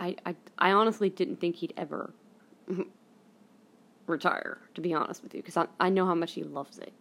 I, 0.00 0.16
I, 0.26 0.34
I 0.58 0.72
honestly 0.72 1.10
didn't 1.10 1.40
think 1.40 1.56
he'd 1.56 1.74
ever 1.76 2.12
retire, 4.06 4.58
to 4.74 4.80
be 4.80 4.92
honest 4.92 5.22
with 5.22 5.34
you, 5.34 5.40
because 5.40 5.56
I, 5.56 5.66
I 5.78 5.88
know 5.90 6.06
how 6.06 6.14
much 6.16 6.32
he 6.32 6.42
loves 6.42 6.78
it 6.78 6.92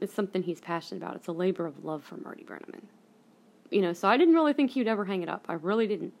it's 0.00 0.14
something 0.14 0.42
he's 0.42 0.60
passionate 0.60 1.02
about. 1.02 1.16
It's 1.16 1.28
a 1.28 1.32
labor 1.32 1.66
of 1.66 1.84
love 1.84 2.02
for 2.02 2.16
Marty 2.16 2.42
Brennaman. 2.44 2.82
You 3.70 3.82
know, 3.82 3.92
so 3.92 4.08
I 4.08 4.16
didn't 4.16 4.34
really 4.34 4.52
think 4.52 4.70
he'd 4.70 4.88
ever 4.88 5.04
hang 5.04 5.22
it 5.22 5.28
up. 5.28 5.46
I 5.48 5.54
really 5.54 5.86
didn't. 5.86 6.14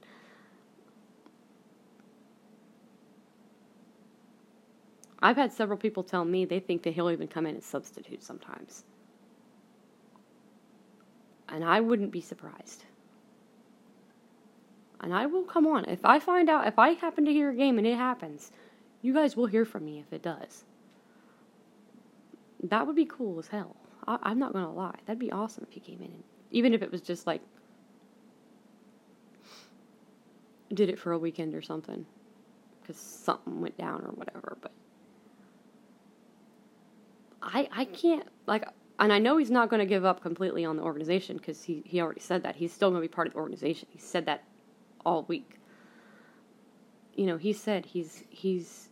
I've 5.22 5.36
had 5.36 5.52
several 5.52 5.78
people 5.78 6.02
tell 6.02 6.24
me 6.24 6.44
they 6.44 6.60
think 6.60 6.82
that 6.84 6.94
he'll 6.94 7.10
even 7.10 7.28
come 7.28 7.46
in 7.46 7.56
as 7.56 7.64
substitute 7.64 8.22
sometimes. 8.22 8.84
And 11.48 11.64
I 11.64 11.80
wouldn't 11.80 12.12
be 12.12 12.20
surprised. 12.20 12.84
And 15.00 15.14
I 15.14 15.26
will 15.26 15.44
come 15.44 15.66
on. 15.66 15.86
If 15.86 16.04
I 16.04 16.18
find 16.18 16.50
out, 16.50 16.66
if 16.66 16.78
I 16.78 16.90
happen 16.90 17.24
to 17.24 17.32
hear 17.32 17.50
a 17.50 17.54
game 17.54 17.78
and 17.78 17.86
it 17.86 17.96
happens, 17.96 18.52
you 19.02 19.14
guys 19.14 19.36
will 19.36 19.46
hear 19.46 19.64
from 19.64 19.84
me 19.84 19.98
if 19.98 20.12
it 20.12 20.22
does. 20.22 20.64
That 22.62 22.86
would 22.86 22.96
be 22.96 23.06
cool 23.06 23.38
as 23.38 23.48
hell. 23.48 23.76
I, 24.06 24.30
am 24.30 24.38
not 24.38 24.52
gonna 24.52 24.72
lie. 24.72 24.98
That'd 25.06 25.18
be 25.18 25.32
awesome 25.32 25.64
if 25.66 25.72
he 25.72 25.80
came 25.80 26.00
in, 26.00 26.06
and, 26.06 26.24
even 26.50 26.74
if 26.74 26.82
it 26.82 26.90
was 26.90 27.00
just 27.00 27.26
like 27.26 27.40
did 30.72 30.88
it 30.88 30.98
for 30.98 31.12
a 31.12 31.18
weekend 31.18 31.54
or 31.54 31.62
something, 31.62 32.04
because 32.80 32.96
something 32.96 33.60
went 33.60 33.76
down 33.78 34.02
or 34.02 34.10
whatever. 34.10 34.58
But 34.60 34.72
I 37.42 37.68
I 37.72 37.84
can't 37.86 38.26
like 38.46 38.64
and 38.98 39.12
I 39.12 39.18
know 39.18 39.38
he's 39.38 39.50
not 39.50 39.70
to 39.70 39.86
give 39.86 40.04
up 40.04 40.20
completely 40.20 40.64
on 40.64 40.76
the 40.76 40.82
organization 40.82 41.38
because 41.38 41.62
he, 41.64 41.82
he 41.86 42.02
already 42.02 42.20
said 42.20 42.42
that. 42.42 42.56
He's 42.56 42.72
still 42.72 42.92
to 42.92 43.00
be 43.00 43.08
part 43.08 43.26
of 43.26 43.32
the 43.32 43.38
organization. 43.38 43.88
He 43.90 43.98
said 43.98 44.26
that 44.26 44.44
all 45.04 45.24
week. 45.24 45.56
You 47.14 47.26
know, 47.26 47.36
he 47.36 47.52
said 47.52 47.86
he's 47.86 48.24
he's 48.30 48.88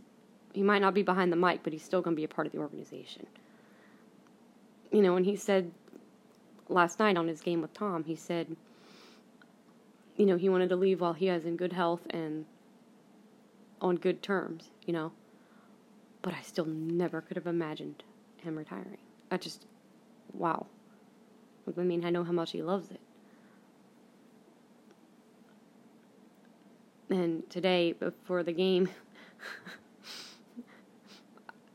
he 0.53 0.63
might 0.63 0.81
not 0.81 0.95
be 0.95 1.03
behind 1.03 1.33
the 1.33 1.37
mic, 1.37 1.63
but 1.63 1.73
he's 1.73 1.85
still 1.85 2.03
going 2.03 2.17
to 2.17 2.21
be 2.21 2.25
a 2.25 2.29
part 2.29 2.47
of 2.47 2.53
the 2.53 2.59
organization. 2.59 3.27
You 4.91 5.03
know, 5.03 5.17
and 5.17 5.25
he 5.25 5.37
said 5.37 5.71
last 6.69 6.99
night 6.99 7.17
on 7.17 7.29
his 7.29 7.41
game 7.41 7.63
with 7.63 7.73
Tom, 7.75 8.05
he 8.05 8.17
said, 8.17 8.57
you 10.17 10.27
know, 10.27 10.37
he 10.37 10.49
wanted 10.49 10.69
to 10.71 10.77
leave 10.77 11.01
while 11.01 11.13
he 11.13 11.27
has 11.27 11.45
in 11.45 11.57
good 11.57 11.73
health 11.73 12.07
and 12.11 12.47
on 13.81 13.97
good 13.97 14.23
terms, 14.23 14.71
you 14.87 14.93
know. 14.93 15.13
But 16.23 16.35
I 16.35 16.41
still 16.43 16.65
never 16.65 17.21
could 17.21 17.37
have 17.37 17.47
imagined 17.47 18.03
him 18.39 18.57
retiring. 18.57 18.99
I 19.31 19.37
just, 19.37 19.67
wow. 20.33 20.67
I 21.77 21.81
mean, 21.83 22.05
I 22.05 22.11
know 22.11 22.25
how 22.25 22.33
much 22.33 22.53
he 22.53 22.63
loves 22.63 22.91
it. 22.91 23.01
And 27.11 27.49
today, 27.49 27.93
before 27.93 28.43
the 28.43 28.53
game, 28.53 28.89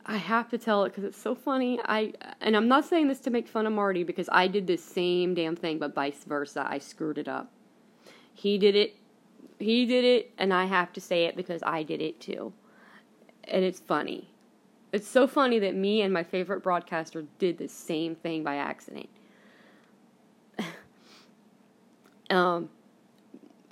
I 0.06 0.18
have 0.18 0.50
to 0.50 0.58
tell 0.58 0.84
it 0.84 0.90
because 0.90 1.06
it's 1.06 1.18
so 1.18 1.34
funny. 1.34 1.80
I 1.86 2.14
and 2.42 2.56
I'm 2.56 2.68
not 2.68 2.86
saying 2.86 3.08
this 3.08 3.20
to 3.22 3.30
make 3.30 3.48
fun 3.48 3.66
of 3.66 3.74
Marty 3.74 4.04
because 4.04 4.30
I 4.32 4.48
did 4.48 4.68
the 4.68 4.78
same 4.78 5.34
damn 5.34 5.56
thing, 5.56 5.80
but 5.80 5.96
vice 5.96 6.24
versa. 6.26 6.66
I 6.70 6.78
screwed 6.78 7.18
it 7.18 7.28
up. 7.28 7.52
He 8.34 8.58
did 8.58 8.76
it. 8.76 8.96
He 9.60 9.86
did 9.86 10.04
it, 10.04 10.32
and 10.38 10.54
I 10.54 10.66
have 10.66 10.92
to 10.94 11.02
say 11.02 11.26
it 11.26 11.36
because 11.36 11.64
I 11.64 11.84
did 11.84 12.02
it 12.02 12.20
too. 12.20 12.54
And 13.46 13.64
it's 13.64 13.80
funny. 13.80 14.30
It's 14.92 15.08
so 15.08 15.26
funny 15.26 15.58
that 15.60 15.74
me 15.74 16.02
and 16.02 16.14
my 16.14 16.24
favorite 16.24 16.62
broadcaster 16.62 17.26
did 17.40 17.58
the 17.58 17.68
same 17.68 18.16
thing 18.16 18.44
by 18.44 18.58
accident. 18.58 19.10
um, 22.30 22.70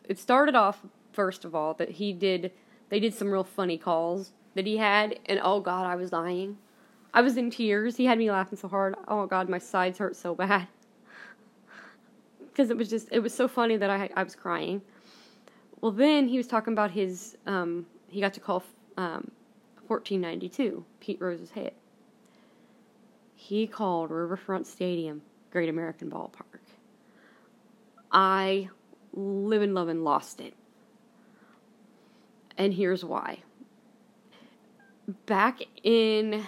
it 0.06 0.18
started 0.18 0.56
off 0.56 0.84
first 1.12 1.46
of 1.46 1.56
all 1.56 1.74
that 1.75 1.91
he 1.91 2.13
did. 2.13 2.51
They 2.89 3.00
did 3.00 3.13
some 3.13 3.32
real 3.32 3.44
funny 3.44 3.77
calls 3.77 4.32
that 4.56 4.65
he 4.65 4.77
had, 4.77 5.20
and 5.25 5.39
oh 5.44 5.62
god, 5.62 5.86
I 5.86 5.96
was 5.96 6.10
dying. 6.10 6.58
I 7.13 7.22
was 7.22 7.38
in 7.38 7.50
tears. 7.50 7.98
He 7.98 8.06
had 8.06 8.18
me 8.18 8.32
laughing 8.32 8.58
so 8.58 8.68
hard. 8.68 8.96
Oh 9.08 9.25
god, 9.25 9.50
my 9.50 9.58
sides 9.58 9.98
hurt 9.98 10.15
so 10.15 10.36
bad. 10.36 10.68
Because 12.39 12.70
it 12.70 12.75
was 12.75 12.89
just, 12.89 13.08
it 13.13 13.20
was 13.20 13.34
so 13.34 13.48
funny 13.48 13.77
that 13.77 13.89
I, 13.89 14.10
I 14.13 14.24
was 14.24 14.36
crying. 14.36 14.82
Well, 15.80 15.94
then 15.94 16.27
he 16.27 16.36
was 16.36 16.48
talking 16.48 16.74
about 16.74 16.91
his, 16.91 17.38
um, 17.48 17.86
he 18.10 18.20
got 18.20 18.34
to 18.34 18.41
call 18.41 18.62
um, 18.98 19.32
1492, 19.88 20.84
Pete 21.00 21.22
Rose's 21.22 21.51
hit. 21.51 21.75
He 23.36 23.68
called 23.68 24.12
Riverfront 24.12 24.68
Stadium 24.68 25.22
Great 25.50 25.70
American 25.70 26.12
Ballpark. 26.12 26.60
I 28.12 28.70
live 29.13 29.62
and 29.62 29.74
love 29.74 29.88
and 29.88 30.03
lost 30.03 30.39
it. 30.39 30.53
And 32.62 32.74
here's 32.75 33.03
why 33.03 33.39
back 35.25 35.62
in 35.82 36.46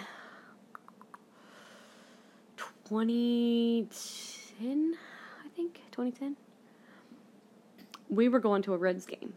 2010, 2.56 4.94
I 5.44 5.48
think, 5.56 5.82
2010, 5.90 6.36
we 8.08 8.28
were 8.28 8.38
going 8.38 8.62
to 8.62 8.74
a 8.74 8.76
Reds 8.76 9.06
game. 9.06 9.34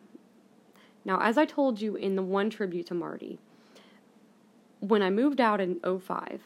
Now, 1.04 1.20
as 1.20 1.36
I 1.36 1.46
told 1.46 1.82
you 1.82 1.96
in 1.96 2.16
the 2.16 2.22
one 2.22 2.52
tribute 2.52 2.86
to 2.86 2.94
Marty, 2.94 3.40
when 4.80 5.02
I 5.02 5.10
moved 5.10 5.42
out 5.42 5.60
in 5.60 5.80
05, 5.80 6.44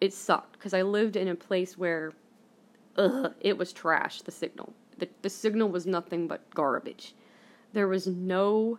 it 0.00 0.12
sucked 0.12 0.54
because 0.54 0.74
I 0.74 0.82
lived 0.82 1.14
in 1.14 1.28
a 1.28 1.36
place 1.36 1.78
where 1.78 2.12
ugh, 2.96 3.32
it 3.40 3.56
was 3.56 3.72
trash, 3.72 4.22
the 4.22 4.32
signal. 4.32 4.72
The, 4.98 5.08
the 5.22 5.30
signal 5.30 5.68
was 5.68 5.86
nothing 5.86 6.26
but 6.26 6.52
garbage. 6.52 7.14
There 7.74 7.88
was 7.88 8.06
no 8.06 8.78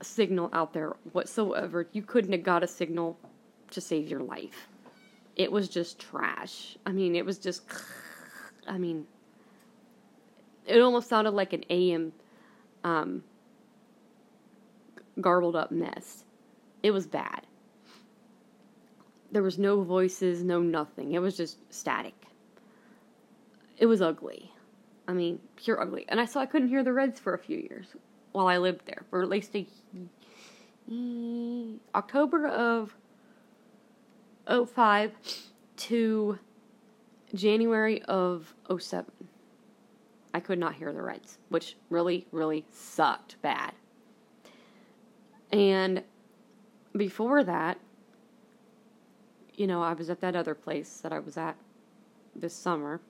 signal 0.00 0.48
out 0.52 0.72
there 0.72 0.96
whatsoever. 1.12 1.88
You 1.92 2.02
couldn't 2.02 2.32
have 2.32 2.44
got 2.44 2.62
a 2.62 2.68
signal 2.68 3.18
to 3.72 3.80
save 3.80 4.08
your 4.08 4.20
life. 4.20 4.68
It 5.34 5.50
was 5.50 5.68
just 5.68 5.98
trash. 5.98 6.76
I 6.86 6.92
mean, 6.92 7.16
it 7.16 7.26
was 7.26 7.36
just, 7.38 7.62
I 8.68 8.78
mean, 8.78 9.06
it 10.66 10.80
almost 10.80 11.08
sounded 11.08 11.32
like 11.32 11.52
an 11.52 11.64
AM 11.68 12.12
um, 12.84 13.24
garbled 15.20 15.56
up 15.56 15.72
mess. 15.72 16.24
It 16.84 16.92
was 16.92 17.08
bad. 17.08 17.44
There 19.32 19.42
was 19.42 19.58
no 19.58 19.82
voices, 19.82 20.44
no 20.44 20.62
nothing. 20.62 21.12
It 21.14 21.18
was 21.20 21.36
just 21.36 21.58
static. 21.74 22.14
It 23.76 23.86
was 23.86 24.00
ugly. 24.00 24.52
I 25.08 25.12
mean, 25.12 25.38
pure 25.56 25.80
ugly. 25.80 26.04
And 26.08 26.20
I 26.20 26.24
saw 26.24 26.40
I 26.40 26.46
couldn't 26.46 26.68
hear 26.68 26.82
the 26.82 26.92
Reds 26.92 27.20
for 27.20 27.34
a 27.34 27.38
few 27.38 27.58
years 27.58 27.86
while 28.32 28.48
I 28.48 28.58
lived 28.58 28.86
there 28.86 29.04
for 29.08 29.22
at 29.22 29.28
least 29.28 29.54
a 29.54 29.66
October 31.94 32.46
of 32.46 32.96
05 34.48 35.12
to 35.76 36.38
January 37.34 38.02
of 38.02 38.54
07. 38.78 39.10
I 40.34 40.40
could 40.40 40.58
not 40.58 40.74
hear 40.74 40.92
the 40.92 41.02
Reds, 41.02 41.38
which 41.48 41.76
really, 41.88 42.26
really 42.30 42.64
sucked 42.70 43.40
bad. 43.42 43.72
And 45.50 46.02
before 46.94 47.42
that, 47.44 47.78
you 49.54 49.66
know, 49.66 49.82
I 49.82 49.94
was 49.94 50.10
at 50.10 50.20
that 50.20 50.36
other 50.36 50.54
place 50.54 51.00
that 51.02 51.12
I 51.12 51.18
was 51.18 51.36
at 51.36 51.56
this 52.34 52.54
summer. 52.54 53.00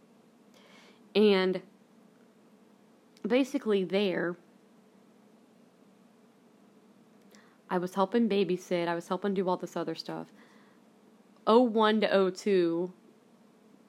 And 1.15 1.61
basically, 3.27 3.85
there, 3.85 4.37
I 7.69 7.79
was 7.79 7.95
helping 7.95 8.29
babysit, 8.29 8.89
I 8.89 8.95
was 8.95 9.09
helping 9.09 9.35
do 9.35 9.49
all 9.49 9.57
this 9.57 9.77
other 9.77 9.95
stuff. 9.95 10.29
01 11.47 12.01
to 12.03 12.31
02, 12.31 12.93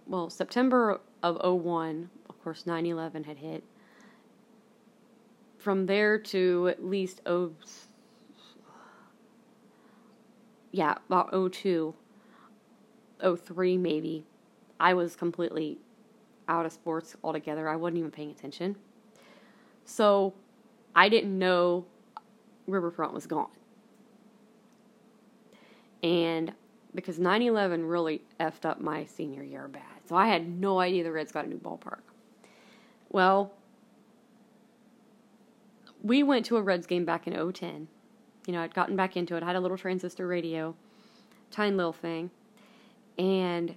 well, 0.08 0.30
September 0.30 1.00
of 1.24 1.38
01, 1.44 2.10
of 2.30 2.44
course, 2.44 2.66
9 2.66 2.86
11 2.86 3.24
had 3.24 3.38
hit. 3.38 3.64
From 5.58 5.86
there 5.86 6.18
to 6.20 6.68
at 6.70 6.86
least 6.86 7.22
0, 7.28 7.54
yeah, 10.72 10.96
about 11.08 11.32
02, 11.52 11.94
03 13.22 13.78
maybe, 13.78 14.26
I 14.80 14.94
was 14.94 15.16
completely 15.16 15.80
out 16.48 16.66
of 16.66 16.72
sports 16.72 17.16
altogether. 17.24 17.68
I 17.68 17.76
wasn't 17.76 17.98
even 17.98 18.12
paying 18.12 18.32
attention. 18.32 18.76
So 19.88 20.34
I 20.94 21.08
didn't 21.08 21.40
know 21.40 21.86
Riverfront 22.68 23.14
was 23.14 23.26
gone. 23.26 23.48
And 26.04 26.54
because 26.94 27.18
9 27.18 27.42
11 27.42 27.86
really 27.86 28.22
effed 28.40 28.66
up 28.66 28.82
my 28.82 29.06
senior 29.06 29.44
year 29.44 29.68
bad. 29.70 29.82
So 30.06 30.16
I 30.16 30.28
had 30.28 30.48
no 30.48 30.80
idea 30.80 31.04
the 31.04 31.12
Reds 31.12 31.32
got 31.32 31.46
a 31.46 31.48
new 31.48 31.58
ballpark. 31.58 32.02
Well, 33.10 33.54
we 36.04 36.22
went 36.22 36.46
to 36.48 36.58
a 36.58 36.62
Reds 36.62 36.86
game 36.86 37.06
back 37.06 37.26
in 37.26 37.34
010. 37.34 37.88
You 38.46 38.54
know, 38.54 38.62
I'd 38.62 38.74
gotten 38.74 38.98
back 38.98 39.16
into 39.16 39.38
it. 39.38 39.44
I 39.44 39.46
had 39.46 39.56
a 39.56 39.62
little 39.62 39.78
transistor 39.78 40.28
radio, 40.28 40.76
tiny 41.50 41.76
little 41.76 41.94
thing, 41.94 42.30
and 43.18 43.76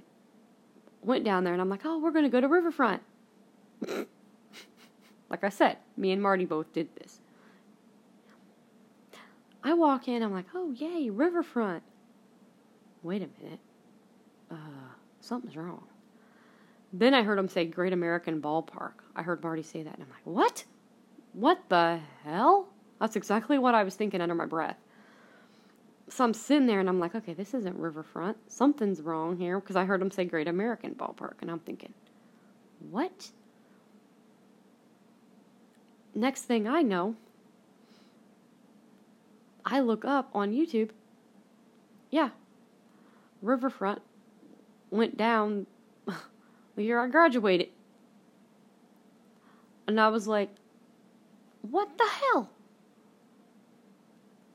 went 1.03 1.25
down 1.25 1.45
there 1.45 1.53
and 1.53 1.63
I'm 1.63 1.69
like, 1.69 1.85
oh, 1.85 1.99
we're 1.99 2.11
going 2.11 2.25
to 2.25 2.31
go 2.31 2.41
to 2.41 2.49
Riverfront. 2.49 3.01
like 5.31 5.45
I 5.45 5.49
said, 5.49 5.79
me 5.97 6.13
and 6.13 6.21
Marty 6.21 6.45
both 6.45 6.73
did 6.73 6.89
this. 6.97 7.21
I 9.63 9.75
walk 9.75 10.09
in, 10.09 10.23
I'm 10.23 10.33
like, 10.33 10.47
oh, 10.55 10.73
yay, 10.73 11.11
Riverfront 11.11 11.83
wait 13.03 13.23
a 13.23 13.43
minute, 13.43 13.61
uh, 14.51 14.57
something's 15.21 15.57
wrong. 15.57 15.85
Then 16.93 17.15
I 17.15 17.23
heard 17.23 17.39
him 17.39 17.49
say 17.49 17.65
Great 17.65 17.93
American 17.93 18.41
Ballpark. 18.41 18.95
I 19.15 19.23
heard 19.23 19.43
Marty 19.43 19.63
say 19.63 19.83
that, 19.83 19.95
and 19.95 20.03
I'm 20.03 20.11
like, 20.11 20.25
what? 20.25 20.65
What 21.33 21.69
the 21.69 22.01
hell? 22.25 22.69
That's 23.01 23.17
exactly 23.17 23.59
what 23.59 23.75
I 23.75 23.85
was 23.85 23.95
thinking 23.95 24.21
under 24.21 24.35
my 24.35 24.47
breath. 24.47 24.77
So 26.09 26.25
I'm 26.25 26.35
sitting 26.35 26.67
there 26.67 26.81
and 26.81 26.89
I'm 26.89 26.99
like, 26.99 27.15
okay, 27.15 27.35
this 27.35 27.55
isn't 27.55 27.77
Riverfront. 27.77 28.37
Something's 28.51 29.01
wrong 29.01 29.37
here 29.37 29.61
because 29.61 29.77
I 29.77 29.85
heard 29.85 30.03
him 30.03 30.11
say 30.11 30.25
Great 30.25 30.49
American 30.49 30.95
Ballpark, 30.95 31.35
and 31.41 31.51
I'm 31.51 31.61
thinking, 31.61 31.95
what? 32.91 33.31
Next 36.15 36.43
thing 36.43 36.67
I 36.67 36.83
know, 36.83 37.15
I 39.65 39.81
look 39.81 40.05
up 40.05 40.31
on 40.35 40.53
YouTube. 40.53 40.91
Yeah, 42.11 42.31
Riverfront 43.43 44.03
went 44.91 45.17
down 45.17 45.67
the 46.77 46.83
year 46.83 47.01
I 47.01 47.09
graduated. 47.09 47.69
And 49.87 50.01
I 50.01 50.09
was 50.09 50.27
like, 50.27 50.51
what 51.63 51.97
the 51.99 52.07
hell? 52.07 52.51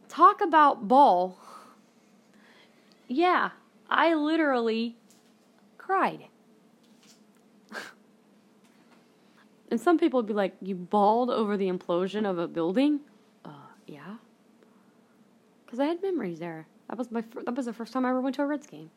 Talk 0.09 0.41
about 0.41 0.87
ball. 0.87 1.37
Yeah, 3.07 3.51
I 3.87 4.15
literally 4.15 4.95
cried. 5.77 6.25
And 9.71 9.79
some 9.79 9.97
people 9.97 10.19
would 10.19 10.27
be 10.27 10.33
like, 10.33 10.53
You 10.61 10.75
bawled 10.75 11.29
over 11.29 11.57
the 11.57 11.69
implosion 11.69 12.29
of 12.29 12.37
a 12.37 12.47
building? 12.47 12.99
Uh, 13.43 13.49
yeah. 13.87 14.15
Because 15.65 15.79
I 15.79 15.85
had 15.85 16.01
memories 16.01 16.39
there. 16.39 16.67
That 16.89 16.97
was 16.97 17.11
my 17.11 17.21
fir- 17.21 17.43
that 17.43 17.55
was 17.55 17.65
the 17.65 17.73
first 17.73 17.93
time 17.93 18.05
I 18.05 18.09
ever 18.09 18.21
went 18.21 18.35
to 18.35 18.43
a 18.43 18.45
Reds 18.45 18.67
game. 18.67 18.91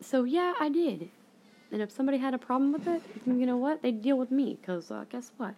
So 0.00 0.24
yeah, 0.24 0.54
I 0.60 0.68
did. 0.68 1.10
And 1.72 1.82
if 1.82 1.90
somebody 1.90 2.18
had 2.18 2.32
a 2.32 2.38
problem 2.38 2.72
with 2.72 2.86
it, 2.86 3.02
you 3.26 3.44
know 3.44 3.56
what? 3.56 3.82
They'd 3.82 4.00
deal 4.00 4.16
with 4.16 4.30
me, 4.30 4.56
because 4.60 4.90
uh, 4.90 5.04
guess 5.10 5.32
what? 5.36 5.54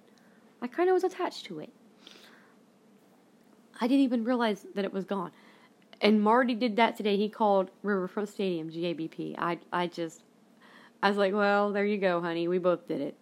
I 0.62 0.67
kind 0.67 0.88
of 0.88 0.95
was 0.95 1.05
attached 1.05 1.45
to 1.47 1.61
it. 1.61 1.71
I 3.81 3.87
didn't 3.87 4.05
even 4.05 4.25
realize 4.25 4.67
that 4.75 4.85
it 4.85 4.93
was 4.93 5.05
gone. 5.05 5.31
And 6.01 6.23
Marty 6.23 6.55
did 6.55 6.77
that 6.77 6.97
today. 6.97 7.17
He 7.17 7.29
called 7.29 7.71
Riverfront 7.83 8.29
Stadium 8.29 8.71
GABP. 8.71 9.35
I, 9.38 9.59
I 9.73 9.87
just, 9.87 10.23
I 11.02 11.08
was 11.08 11.16
like, 11.16 11.32
well, 11.32 11.72
there 11.72 11.84
you 11.84 11.98
go, 11.98 12.20
honey. 12.20 12.48
We 12.48 12.58
both 12.58 12.88
did 12.88 13.00
it. 13.00 13.16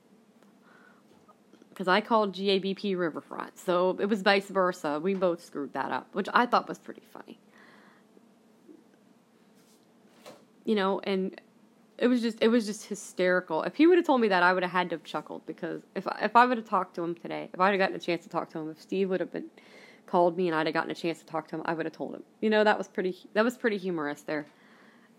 Because 1.68 1.88
I 1.88 2.00
called 2.00 2.34
GABP 2.34 2.96
Riverfront. 2.96 3.58
So 3.58 3.96
it 4.00 4.06
was 4.06 4.22
vice 4.22 4.48
versa. 4.48 4.98
We 5.02 5.14
both 5.14 5.44
screwed 5.44 5.74
that 5.74 5.92
up, 5.92 6.08
which 6.14 6.28
I 6.32 6.46
thought 6.46 6.68
was 6.68 6.78
pretty 6.78 7.02
funny. 7.12 7.38
You 10.64 10.74
know, 10.74 11.00
and 11.00 11.38
it 11.98 12.08
was 12.08 12.22
just 12.22 12.38
it 12.42 12.48
was 12.48 12.66
just 12.66 12.86
hysterical. 12.86 13.62
If 13.62 13.76
he 13.76 13.86
would 13.86 13.98
have 13.98 14.06
told 14.06 14.20
me 14.20 14.28
that, 14.28 14.42
I 14.42 14.52
would 14.52 14.62
have 14.62 14.72
had 14.72 14.90
to 14.90 14.96
have 14.96 15.04
chuckled 15.04 15.46
because 15.46 15.82
if 15.94 16.06
I, 16.08 16.18
if 16.22 16.34
I 16.34 16.46
would 16.46 16.56
have 16.56 16.66
talked 16.66 16.94
to 16.96 17.02
him 17.02 17.14
today, 17.14 17.50
if 17.52 17.60
I'd 17.60 17.70
have 17.70 17.78
gotten 17.78 17.96
a 17.96 18.00
chance 18.00 18.22
to 18.24 18.28
talk 18.28 18.50
to 18.50 18.58
him, 18.58 18.70
if 18.70 18.80
Steve 18.80 19.10
would 19.10 19.20
have 19.20 19.32
been 19.32 19.50
called 20.06 20.36
me 20.36 20.48
and 20.48 20.56
I'd 20.56 20.66
have 20.66 20.74
gotten 20.74 20.90
a 20.90 20.94
chance 20.94 21.20
to 21.20 21.26
talk 21.26 21.48
to 21.48 21.56
him, 21.56 21.62
I 21.64 21.74
would 21.74 21.86
have 21.86 21.92
told 21.92 22.14
him. 22.14 22.22
You 22.40 22.50
know, 22.50 22.64
that 22.64 22.78
was 22.78 22.88
pretty 22.88 23.16
that 23.34 23.44
was 23.44 23.56
pretty 23.56 23.76
humorous 23.76 24.22
there. 24.22 24.46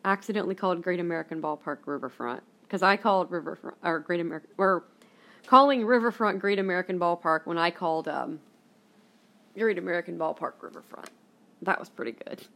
Accidentally 0.08 0.56
called 0.56 0.82
Great 0.82 1.02
American 1.02 1.42
Ballpark 1.42 1.80
Riverfront 1.86 2.42
because 2.62 2.82
I 2.82 2.96
called 2.96 3.30
Riverfront 3.30 3.76
or 3.84 4.00
Great 4.00 4.22
American 4.22 4.50
or 4.58 4.86
calling 5.48 5.86
Riverfront 5.86 6.40
Great 6.40 6.60
American 6.60 6.98
Ballpark 6.98 7.42
when 7.44 7.58
I 7.58 7.72
called 7.72 8.08
um, 8.08 8.40
Great 9.58 9.78
American 9.78 10.18
Ballpark 10.18 10.54
Riverfront. 10.62 11.10
That 11.62 11.78
was 11.78 11.90
pretty 11.90 12.14
good. 12.14 12.48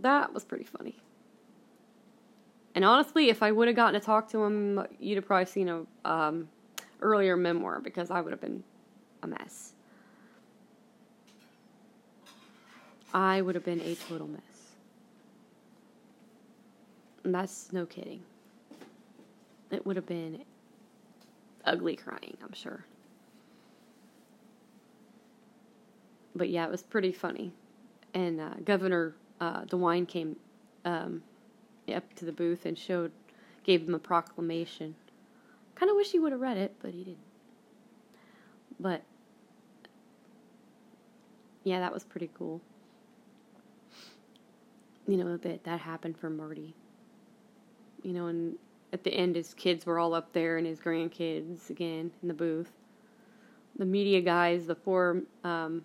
That 0.00 0.34
was 0.34 0.44
pretty 0.44 0.64
funny. 0.64 0.96
And 2.74 2.84
honestly, 2.84 3.28
if 3.28 3.40
I 3.40 3.52
would 3.52 3.68
have 3.68 3.76
gotten 3.76 4.00
to 4.00 4.04
talk 4.04 4.28
to 4.30 4.42
him, 4.42 4.84
you'd 4.98 5.14
have 5.14 5.26
probably 5.26 5.46
seen 5.46 5.68
a 5.68 5.86
um, 6.04 6.48
earlier 7.00 7.36
memoir 7.36 7.80
because 7.80 8.10
I 8.10 8.20
would 8.20 8.32
have 8.32 8.40
been 8.40 8.64
a 9.22 9.28
mess. 9.28 9.74
I 13.12 13.42
would 13.42 13.54
have 13.54 13.64
been 13.64 13.80
a 13.80 13.94
total 13.94 14.26
mess. 14.26 14.53
That's 17.24 17.72
no 17.72 17.86
kidding. 17.86 18.22
It 19.70 19.86
would 19.86 19.96
have 19.96 20.06
been 20.06 20.44
ugly 21.64 21.96
crying, 21.96 22.36
I'm 22.42 22.52
sure. 22.52 22.84
But 26.34 26.50
yeah, 26.50 26.64
it 26.64 26.70
was 26.70 26.82
pretty 26.82 27.12
funny. 27.12 27.52
And 28.12 28.40
uh, 28.40 28.54
Governor 28.64 29.14
uh, 29.40 29.62
DeWine 29.62 30.06
came 30.06 30.36
um, 30.84 31.22
up 31.92 32.12
to 32.14 32.24
the 32.24 32.32
booth 32.32 32.66
and 32.66 32.78
showed, 32.78 33.10
gave 33.64 33.88
him 33.88 33.94
a 33.94 33.98
proclamation. 33.98 34.94
Kind 35.74 35.90
of 35.90 35.96
wish 35.96 36.12
he 36.12 36.18
would 36.18 36.32
have 36.32 36.40
read 36.40 36.56
it, 36.56 36.74
but 36.80 36.92
he 36.92 37.04
didn't. 37.04 37.18
But 38.78 39.02
yeah, 41.62 41.80
that 41.80 41.92
was 41.92 42.04
pretty 42.04 42.30
cool. 42.34 42.60
You 45.06 45.16
know 45.16 45.36
that 45.36 45.64
that 45.64 45.80
happened 45.80 46.18
for 46.18 46.30
Marty. 46.30 46.74
You 48.04 48.12
know, 48.12 48.26
and 48.26 48.54
at 48.92 49.02
the 49.02 49.12
end, 49.12 49.34
his 49.34 49.54
kids 49.54 49.84
were 49.84 49.98
all 49.98 50.14
up 50.14 50.32
there, 50.32 50.56
and 50.56 50.66
his 50.66 50.78
grandkids 50.78 51.68
again 51.68 52.12
in 52.22 52.28
the 52.28 52.34
booth. 52.34 52.70
The 53.76 53.84
media 53.84 54.20
guys, 54.20 54.66
the 54.66 54.76
four 54.76 55.22
um, 55.42 55.82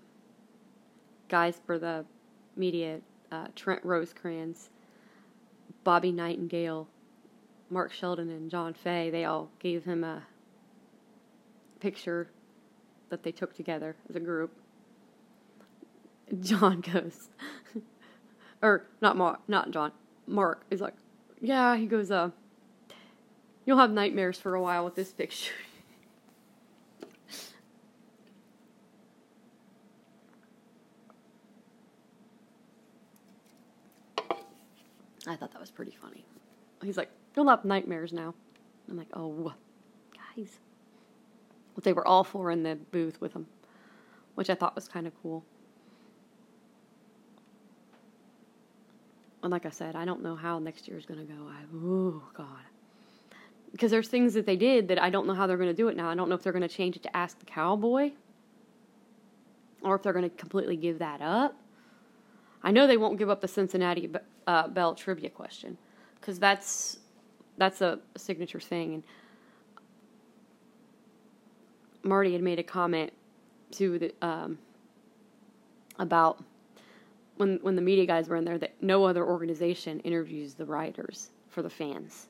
guys 1.28 1.60
for 1.66 1.80
the 1.80 2.06
media, 2.56 3.00
uh, 3.32 3.48
Trent 3.56 3.84
Rosecrans, 3.84 4.70
Bobby 5.84 6.14
Nightengale, 6.14 6.86
Mark 7.72 7.92
Sheldon, 7.92 8.30
and 8.30 8.52
John 8.52 8.74
Fay, 8.74 9.10
they 9.10 9.26
all 9.26 9.50
gave 9.60 9.86
him 9.86 10.04
a 10.04 10.24
picture 11.80 12.30
that 13.10 13.24
they 13.24 13.32
took 13.32 13.56
together 13.56 13.96
as 14.10 14.16
a 14.16 14.20
group. 14.20 14.52
John 16.42 16.82
goes, 16.94 17.30
or 18.62 18.86
not 19.02 19.18
Mark, 19.18 19.40
not 19.48 19.72
John, 19.72 19.92
Mark 20.28 20.64
is 20.70 20.82
like, 20.82 20.94
yeah, 21.42 21.76
he 21.78 21.86
goes, 21.86 22.12
uh, 22.12 22.32
you'll 23.66 23.78
have 23.78 23.92
nightmares 23.92 24.40
for 24.40 24.56
a 24.56 24.62
while 24.62 24.86
with 24.86 24.96
this 24.96 25.12
picture. 25.12 25.54
I 35.28 35.36
thought 35.36 35.52
that 35.52 35.60
was 35.62 35.72
pretty 35.72 35.96
funny. 36.02 36.26
He's 36.84 36.98
like, 36.98 37.10
you'll 37.36 37.50
have 37.50 37.66
nightmares 37.66 38.12
now. 38.14 38.34
I'm 38.90 38.98
like, 38.98 39.10
oh, 39.14 39.54
guys. 40.36 40.60
But 41.76 41.84
they 41.84 41.94
were 41.94 42.08
all 42.08 42.24
four 42.24 42.52
in 42.52 42.64
the 42.64 42.76
booth 42.76 43.22
with 43.22 43.34
him, 43.34 43.46
which 44.36 44.50
I 44.50 44.56
thought 44.56 44.76
was 44.76 44.88
kind 44.88 45.06
of 45.06 45.14
cool. 45.22 45.46
And 49.42 49.52
like 49.52 49.66
I 49.66 49.70
said, 49.70 49.96
I 49.96 50.06
don't 50.06 50.22
know 50.22 50.36
how 50.36 50.60
next 50.60 50.88
year 50.88 50.98
is 50.98 51.06
going 51.06 51.20
to 51.20 51.26
go. 51.26 51.48
I, 51.48 51.64
oh, 51.74 52.24
God. 52.34 52.48
Because 53.72 53.92
there's 53.92 54.08
things 54.08 54.34
that 54.34 54.46
they 54.46 54.56
did 54.56 54.88
that 54.90 55.02
I 55.02 55.10
don't 55.10 55.28
know 55.28 55.34
how 55.34 55.48
they're 55.48 55.58
going 55.58 55.70
to 55.70 55.76
do 55.76 55.88
it 55.88 55.96
now. 55.96 56.10
I 56.10 56.16
don't 56.16 56.28
know 56.28 56.36
if 56.36 56.44
they're 56.44 56.54
going 56.54 56.68
to 56.68 56.68
change 56.68 56.96
it 56.96 57.04
to 57.04 57.16
Ask 57.16 57.40
the 57.40 57.46
Cowboy 57.46 58.12
or 59.82 59.96
if 59.96 60.04
they're 60.04 60.14
going 60.14 60.30
to 60.30 60.36
completely 60.36 60.76
give 60.76 61.00
that 61.00 61.22
up. 61.22 61.56
I 62.64 62.72
know 62.72 62.88
they 62.88 62.98
won't 62.98 63.18
give 63.18 63.30
up 63.30 63.42
the 63.42 63.48
Cincinnati 63.48 64.12
uh, 64.48 64.68
Bell 64.68 64.96
trivia 64.96 65.30
question 65.30 65.78
because 66.20 66.40
that's 66.40 67.00
that's 67.58 67.82
a 67.82 68.00
signature 68.18 68.60
thing. 68.60 68.96
And 68.96 69.04
Marty 72.04 72.34
had 72.34 72.42
made 72.42 72.60
a 72.60 72.64
comment 72.64 73.14
to 73.72 74.00
the 74.00 74.14
um, 74.22 74.58
about 75.98 76.44
when 77.40 77.58
when 77.62 77.78
the 77.78 77.82
media 77.82 78.06
guys 78.06 78.28
were 78.28 78.36
in 78.36 78.44
there 78.44 78.58
that 78.58 78.74
no 78.82 79.06
other 79.06 79.26
organization 79.26 80.02
interviews 80.02 80.56
the 80.56 80.66
writers 80.66 81.32
for 81.48 81.62
the 81.62 81.70
fans. 81.70 82.28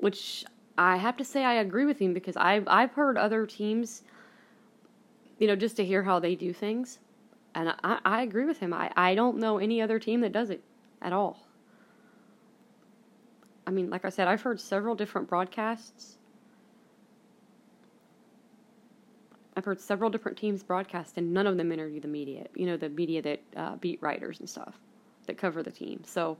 Which 0.00 0.46
I 0.78 0.96
have 0.96 1.16
to 1.18 1.24
say 1.24 1.44
I 1.44 1.54
agree 1.54 1.84
with 1.84 1.98
him 1.98 2.14
because 2.14 2.38
I've 2.38 2.66
I've 2.66 2.92
heard 2.92 3.18
other 3.18 3.44
teams, 3.44 4.02
you 5.38 5.46
know, 5.46 5.56
just 5.56 5.76
to 5.76 5.84
hear 5.84 6.02
how 6.02 6.18
they 6.18 6.34
do 6.34 6.54
things, 6.54 7.00
and 7.54 7.74
I, 7.84 7.98
I 8.02 8.22
agree 8.22 8.46
with 8.46 8.60
him. 8.60 8.72
I, 8.72 8.90
I 8.96 9.14
don't 9.14 9.36
know 9.36 9.58
any 9.58 9.82
other 9.82 9.98
team 9.98 10.22
that 10.22 10.32
does 10.32 10.48
it 10.48 10.62
at 11.02 11.12
all. 11.12 11.46
I 13.66 13.70
mean, 13.70 13.90
like 13.90 14.06
I 14.06 14.08
said, 14.08 14.26
I've 14.26 14.40
heard 14.40 14.58
several 14.58 14.94
different 14.94 15.28
broadcasts 15.28 16.16
I've 19.58 19.64
heard 19.64 19.80
several 19.80 20.08
different 20.08 20.38
teams 20.38 20.62
broadcast, 20.62 21.14
and 21.16 21.34
none 21.34 21.48
of 21.48 21.56
them 21.56 21.72
interview 21.72 22.00
the 22.00 22.06
media. 22.06 22.46
You 22.54 22.64
know, 22.66 22.76
the 22.76 22.88
media 22.88 23.20
that 23.22 23.40
uh, 23.56 23.74
beat 23.74 24.00
writers 24.00 24.38
and 24.38 24.48
stuff 24.48 24.78
that 25.26 25.36
cover 25.36 25.64
the 25.64 25.72
team. 25.72 26.04
So, 26.06 26.38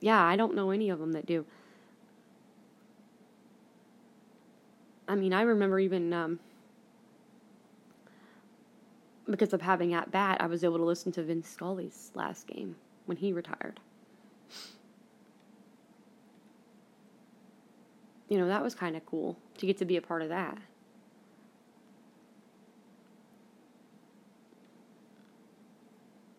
yeah, 0.00 0.24
I 0.24 0.36
don't 0.36 0.54
know 0.54 0.70
any 0.70 0.88
of 0.88 0.98
them 0.98 1.12
that 1.12 1.26
do. 1.26 1.44
I 5.06 5.14
mean, 5.14 5.34
I 5.34 5.42
remember 5.42 5.78
even 5.78 6.14
um, 6.14 6.40
because 9.28 9.52
of 9.52 9.60
having 9.60 9.92
at 9.92 10.10
bat, 10.10 10.38
I 10.40 10.46
was 10.46 10.64
able 10.64 10.78
to 10.78 10.84
listen 10.84 11.12
to 11.12 11.22
Vince 11.22 11.50
Scully's 11.50 12.12
last 12.14 12.46
game 12.46 12.76
when 13.04 13.18
he 13.18 13.34
retired. 13.34 13.78
You 18.30 18.38
know, 18.38 18.46
that 18.46 18.62
was 18.62 18.74
kind 18.74 18.96
of 18.96 19.04
cool 19.04 19.36
to 19.58 19.66
get 19.66 19.76
to 19.76 19.84
be 19.84 19.98
a 19.98 20.02
part 20.02 20.22
of 20.22 20.30
that. 20.30 20.56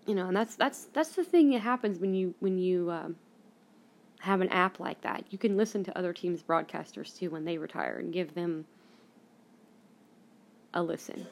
You 0.05 0.15
know, 0.15 0.27
and 0.27 0.35
that's 0.35 0.55
that's 0.55 0.85
that's 0.93 1.15
the 1.15 1.23
thing 1.23 1.51
that 1.51 1.59
happens 1.59 1.99
when 1.99 2.13
you 2.13 2.35
when 2.39 2.57
you 2.57 2.91
um, 2.91 3.15
have 4.19 4.41
an 4.41 4.49
app 4.49 4.79
like 4.79 5.01
that. 5.01 5.25
You 5.29 5.37
can 5.37 5.57
listen 5.57 5.83
to 5.85 5.97
other 5.97 6.13
teams' 6.13 6.43
broadcasters 6.43 7.17
too 7.17 7.29
when 7.29 7.45
they 7.45 7.57
retire 7.57 7.97
and 7.99 8.11
give 8.11 8.33
them 8.33 8.65
a 10.73 10.83
listen. 10.83 11.27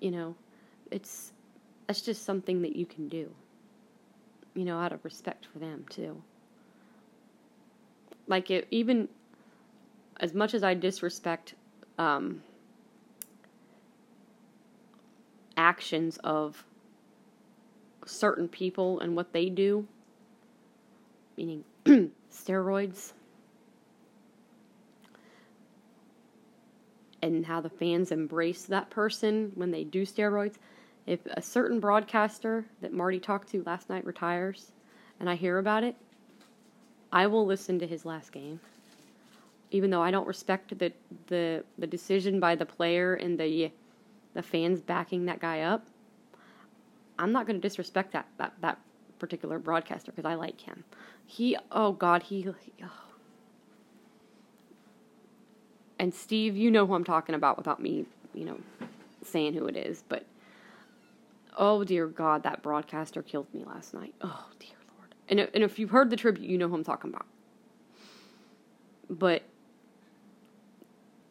You 0.00 0.10
know, 0.10 0.34
it's 0.90 1.32
that's 1.86 2.02
just 2.02 2.24
something 2.24 2.62
that 2.62 2.74
you 2.74 2.86
can 2.86 3.08
do. 3.08 3.30
You 4.54 4.64
know, 4.64 4.78
out 4.78 4.92
of 4.92 5.04
respect 5.04 5.46
for 5.52 5.60
them 5.60 5.84
too. 5.88 6.20
Like 8.26 8.50
it, 8.50 8.66
even 8.70 9.08
as 10.20 10.34
much 10.34 10.54
as 10.54 10.62
I 10.62 10.74
disrespect 10.74 11.54
um, 11.98 12.42
actions 15.60 16.18
of 16.24 16.64
certain 18.06 18.48
people 18.48 18.98
and 19.00 19.14
what 19.14 19.32
they 19.32 19.50
do, 19.50 19.86
meaning 21.36 21.64
steroids, 22.32 23.12
and 27.22 27.44
how 27.44 27.60
the 27.60 27.68
fans 27.68 28.10
embrace 28.10 28.64
that 28.64 28.88
person 28.88 29.52
when 29.54 29.70
they 29.70 29.84
do 29.84 30.06
steroids. 30.06 30.54
If 31.06 31.20
a 31.26 31.42
certain 31.42 31.78
broadcaster 31.78 32.64
that 32.80 32.94
Marty 32.94 33.20
talked 33.20 33.50
to 33.50 33.62
last 33.64 33.90
night 33.90 34.06
retires 34.06 34.72
and 35.18 35.28
I 35.28 35.34
hear 35.34 35.58
about 35.58 35.84
it, 35.84 35.94
I 37.12 37.26
will 37.26 37.44
listen 37.44 37.78
to 37.80 37.86
his 37.86 38.06
last 38.06 38.32
game. 38.32 38.60
Even 39.70 39.90
though 39.90 40.02
I 40.02 40.10
don't 40.10 40.26
respect 40.26 40.78
the 40.78 40.92
the, 41.26 41.64
the 41.78 41.86
decision 41.86 42.40
by 42.40 42.54
the 42.54 42.66
player 42.66 43.14
and 43.14 43.38
the 43.38 43.70
the 44.34 44.42
fans 44.42 44.80
backing 44.80 45.26
that 45.26 45.40
guy 45.40 45.60
up, 45.60 45.86
I'm 47.18 47.32
not 47.32 47.46
going 47.46 47.60
to 47.60 47.66
disrespect 47.66 48.12
that 48.12 48.26
that 48.38 48.54
that 48.60 48.78
particular 49.18 49.58
broadcaster 49.58 50.10
because 50.10 50.24
I 50.24 50.34
like 50.34 50.60
him. 50.60 50.84
He 51.26 51.56
oh 51.70 51.92
god, 51.92 52.24
he, 52.24 52.42
he 52.42 52.72
oh. 52.82 52.90
And 55.98 56.14
Steve, 56.14 56.56
you 56.56 56.70
know 56.70 56.86
who 56.86 56.94
I'm 56.94 57.04
talking 57.04 57.34
about 57.34 57.58
without 57.58 57.80
me, 57.80 58.06
you 58.32 58.46
know, 58.46 58.58
saying 59.22 59.52
who 59.54 59.66
it 59.66 59.76
is, 59.76 60.02
but 60.08 60.24
oh 61.56 61.84
dear 61.84 62.06
god, 62.06 62.42
that 62.44 62.62
broadcaster 62.62 63.22
killed 63.22 63.52
me 63.52 63.64
last 63.64 63.92
night. 63.92 64.14
Oh 64.22 64.46
dear 64.58 64.76
lord. 64.96 65.14
And 65.28 65.40
and 65.40 65.62
if 65.62 65.78
you've 65.78 65.90
heard 65.90 66.10
the 66.10 66.16
tribute, 66.16 66.48
you 66.48 66.56
know 66.56 66.68
who 66.68 66.74
I'm 66.74 66.84
talking 66.84 67.10
about. 67.10 67.26
But 69.10 69.42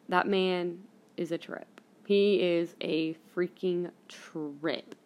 that 0.08 0.28
man 0.28 0.82
is 1.16 1.32
a 1.32 1.38
trip. 1.38 1.79
He 2.10 2.42
is 2.42 2.74
a 2.80 3.14
freaking 3.36 3.92
trip. 4.08 4.96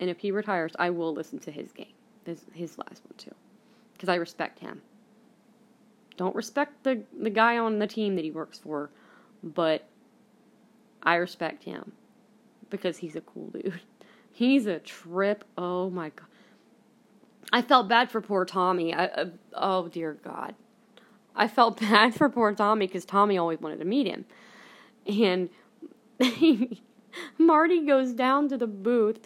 And 0.00 0.08
if 0.08 0.20
he 0.20 0.30
retires, 0.30 0.72
I 0.78 0.88
will 0.88 1.12
listen 1.12 1.38
to 1.40 1.50
his 1.50 1.70
game, 1.70 1.92
his, 2.24 2.46
his 2.54 2.78
last 2.78 3.02
one 3.04 3.12
too, 3.18 3.34
because 3.92 4.08
I 4.08 4.14
respect 4.14 4.60
him. 4.60 4.80
Don't 6.16 6.34
respect 6.34 6.82
the 6.84 7.02
the 7.20 7.28
guy 7.28 7.58
on 7.58 7.78
the 7.78 7.86
team 7.86 8.16
that 8.16 8.24
he 8.24 8.30
works 8.30 8.58
for, 8.58 8.88
but 9.42 9.86
I 11.02 11.16
respect 11.16 11.64
him 11.64 11.92
because 12.70 12.96
he's 12.96 13.14
a 13.14 13.20
cool 13.20 13.48
dude. 13.48 13.82
He's 14.32 14.64
a 14.64 14.78
trip. 14.78 15.44
Oh 15.58 15.90
my 15.90 16.08
god. 16.08 16.26
I 17.52 17.60
felt 17.60 17.86
bad 17.86 18.10
for 18.10 18.22
poor 18.22 18.46
Tommy. 18.46 18.94
I, 18.94 19.04
uh, 19.08 19.26
oh 19.52 19.88
dear 19.88 20.14
God. 20.24 20.54
I 21.36 21.48
felt 21.48 21.80
bad 21.80 22.14
for 22.14 22.30
poor 22.30 22.54
Tommy 22.54 22.86
because 22.86 23.04
Tommy 23.04 23.36
always 23.36 23.60
wanted 23.60 23.80
to 23.80 23.84
meet 23.84 24.06
him. 24.06 24.24
And 25.06 25.48
Marty 27.38 27.86
goes 27.86 28.12
down 28.12 28.48
to 28.48 28.56
the 28.56 28.66
booth. 28.66 29.20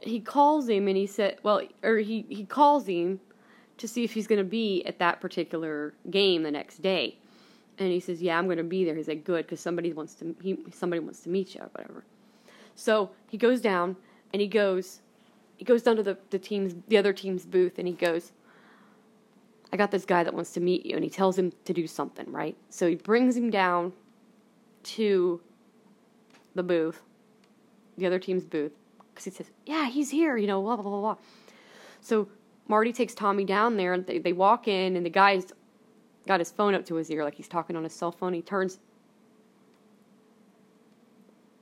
He 0.00 0.20
calls 0.20 0.68
him 0.68 0.88
and 0.88 0.96
he 0.96 1.06
said, 1.06 1.38
well, 1.42 1.62
or 1.82 1.98
he, 1.98 2.26
he 2.28 2.44
calls 2.44 2.86
him 2.86 3.20
to 3.78 3.88
see 3.88 4.04
if 4.04 4.12
he's 4.12 4.26
going 4.26 4.38
to 4.38 4.44
be 4.44 4.84
at 4.84 4.98
that 4.98 5.20
particular 5.20 5.94
game 6.10 6.42
the 6.42 6.50
next 6.50 6.82
day. 6.82 7.18
And 7.78 7.88
he 7.88 8.00
says, 8.00 8.22
"Yeah, 8.22 8.38
I'm 8.38 8.44
going 8.44 8.58
to 8.58 8.64
be 8.64 8.84
there." 8.84 8.94
He's 8.94 9.08
like, 9.08 9.24
"Good, 9.24 9.46
because 9.46 9.58
somebody 9.58 9.92
wants 9.92 10.14
to 10.16 10.36
he 10.42 10.58
somebody 10.72 11.00
wants 11.00 11.20
to 11.20 11.30
meet 11.30 11.54
you 11.54 11.62
or 11.62 11.70
whatever." 11.72 12.04
So 12.76 13.10
he 13.30 13.38
goes 13.38 13.60
down 13.60 13.96
and 14.32 14.42
he 14.42 14.46
goes 14.46 15.00
he 15.56 15.64
goes 15.64 15.82
down 15.82 15.96
to 15.96 16.02
the, 16.02 16.18
the 16.30 16.38
team's 16.38 16.74
the 16.88 16.96
other 16.96 17.12
team's 17.12 17.46
booth 17.46 17.78
and 17.78 17.88
he 17.88 17.94
goes, 17.94 18.32
I 19.72 19.76
got 19.76 19.90
this 19.90 20.04
guy 20.04 20.22
that 20.22 20.34
wants 20.34 20.52
to 20.52 20.60
meet 20.60 20.84
you 20.84 20.96
and 20.96 21.04
he 21.04 21.10
tells 21.10 21.38
him 21.38 21.52
to 21.64 21.72
do 21.72 21.86
something, 21.86 22.30
right? 22.30 22.56
So 22.68 22.86
he 22.86 22.94
brings 22.94 23.36
him 23.36 23.50
down 23.50 23.92
to 24.84 25.40
the 26.54 26.62
booth, 26.62 27.02
the 27.96 28.06
other 28.06 28.18
team's 28.18 28.44
booth, 28.44 28.72
because 29.10 29.24
he 29.24 29.30
says, 29.30 29.50
Yeah, 29.66 29.88
he's 29.88 30.10
here, 30.10 30.36
you 30.36 30.46
know, 30.46 30.60
blah, 30.62 30.76
blah, 30.76 30.84
blah, 30.84 31.00
blah. 31.00 31.16
So 32.00 32.28
Marty 32.68 32.92
takes 32.92 33.14
Tommy 33.14 33.44
down 33.44 33.76
there 33.76 33.92
and 33.92 34.06
they, 34.06 34.18
they 34.18 34.32
walk 34.32 34.68
in 34.68 34.96
and 34.96 35.04
the 35.04 35.10
guy's 35.10 35.52
got 36.26 36.40
his 36.40 36.50
phone 36.50 36.74
up 36.74 36.84
to 36.86 36.94
his 36.94 37.10
ear 37.10 37.24
like 37.24 37.34
he's 37.34 37.48
talking 37.48 37.76
on 37.76 37.84
his 37.84 37.92
cell 37.92 38.12
phone. 38.12 38.32
He 38.32 38.42
turns 38.42 38.78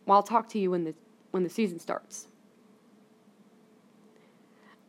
well, 0.07 0.17
I'll 0.17 0.23
talk 0.23 0.49
to 0.51 0.59
you 0.59 0.73
when 0.73 0.85
the 0.85 0.95
when 1.31 1.45
the 1.45 1.49
season 1.49 1.79
starts. 1.79 2.27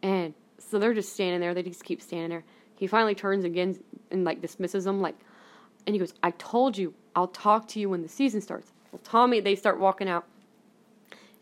And 0.01 0.33
so 0.57 0.79
they're 0.79 0.95
just 0.95 1.13
standing 1.13 1.39
there. 1.39 1.53
They 1.53 1.61
just 1.61 1.83
keep 1.83 2.01
standing 2.01 2.29
there. 2.29 2.43
He 2.75 2.87
finally 2.87 3.13
turns 3.13 3.45
again 3.45 3.79
and 4.09 4.23
like 4.23 4.41
dismisses 4.41 4.85
them, 4.85 4.99
like, 4.99 5.15
and 5.85 5.93
he 5.93 5.99
goes, 5.99 6.15
"I 6.23 6.31
told 6.31 6.77
you, 6.77 6.95
I'll 7.15 7.27
talk 7.27 7.67
to 7.69 7.79
you 7.79 7.89
when 7.89 8.01
the 8.01 8.09
season 8.09 8.41
starts." 8.41 8.71
Well, 8.91 9.01
Tommy, 9.03 9.39
they 9.39 9.55
start 9.55 9.79
walking 9.79 10.09
out, 10.09 10.25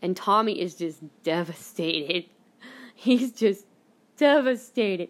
and 0.02 0.16
Tommy 0.16 0.60
is 0.60 0.76
just 0.76 1.02
devastated. 1.24 2.26
He's 2.96 3.32
just 3.32 3.66
devastated, 4.18 5.10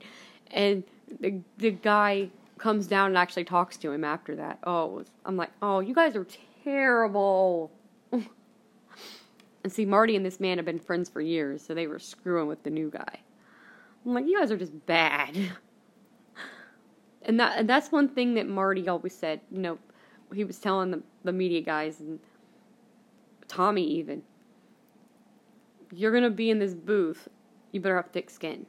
and 0.52 0.84
the 1.20 1.42
the 1.58 1.72
guy 1.72 2.30
comes 2.58 2.88
down 2.88 3.08
and 3.08 3.18
actually 3.18 3.46
talks 3.46 3.78
to 3.78 3.92
him 3.92 4.04
after 4.04 4.36
that. 4.36 4.60
Oh, 4.64 5.04
I'm 5.26 5.38
like, 5.38 5.52
oh, 5.62 5.80
you 5.80 5.94
guys 5.94 6.16
are 6.16 6.28
terrible. 6.64 7.72
And 9.62 9.74
see, 9.74 9.86
Marty 9.86 10.16
and 10.16 10.26
this 10.26 10.40
man 10.40 10.58
have 10.58 10.66
been 10.66 10.80
friends 10.80 11.10
for 11.10 11.20
years, 11.20 11.62
so 11.62 11.74
they 11.74 11.86
were 11.86 12.00
screwing 12.00 12.48
with 12.48 12.64
the 12.64 12.70
new 12.70 12.90
guy. 12.90 13.20
I'm 14.06 14.14
like, 14.14 14.26
you 14.26 14.40
guys 14.40 14.52
are 14.52 14.58
just 14.58 14.86
bad. 14.86 15.38
And 17.22 17.38
that 17.42 17.60
and 17.60 17.70
that's 17.70 17.92
one 17.92 18.08
thing 18.08 18.36
that 18.36 18.48
Marty 18.48 18.88
always 18.88 19.14
said. 19.14 19.42
You 19.52 19.60
know, 19.60 19.78
he 20.34 20.44
was 20.44 20.60
telling 20.60 20.92
the 20.92 21.02
the 21.24 21.32
media 21.32 21.62
guys 21.62 22.00
and 22.00 22.20
Tommy 23.48 23.84
even. 23.84 24.24
You're 25.92 26.12
gonna 26.12 26.30
be 26.30 26.50
in 26.50 26.60
this 26.60 26.74
booth. 26.74 27.28
You 27.72 27.82
better 27.82 27.96
have 27.96 28.12
thick 28.12 28.30
skin. 28.30 28.66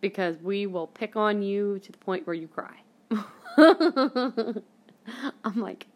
Because 0.00 0.38
we 0.38 0.66
will 0.66 0.88
pick 0.88 1.16
on 1.16 1.42
you 1.42 1.78
to 1.80 1.92
the 1.92 1.98
point 1.98 2.26
where 2.26 2.34
you 2.34 2.48
cry. 2.48 2.82
I'm 5.44 5.60
like, 5.60 5.86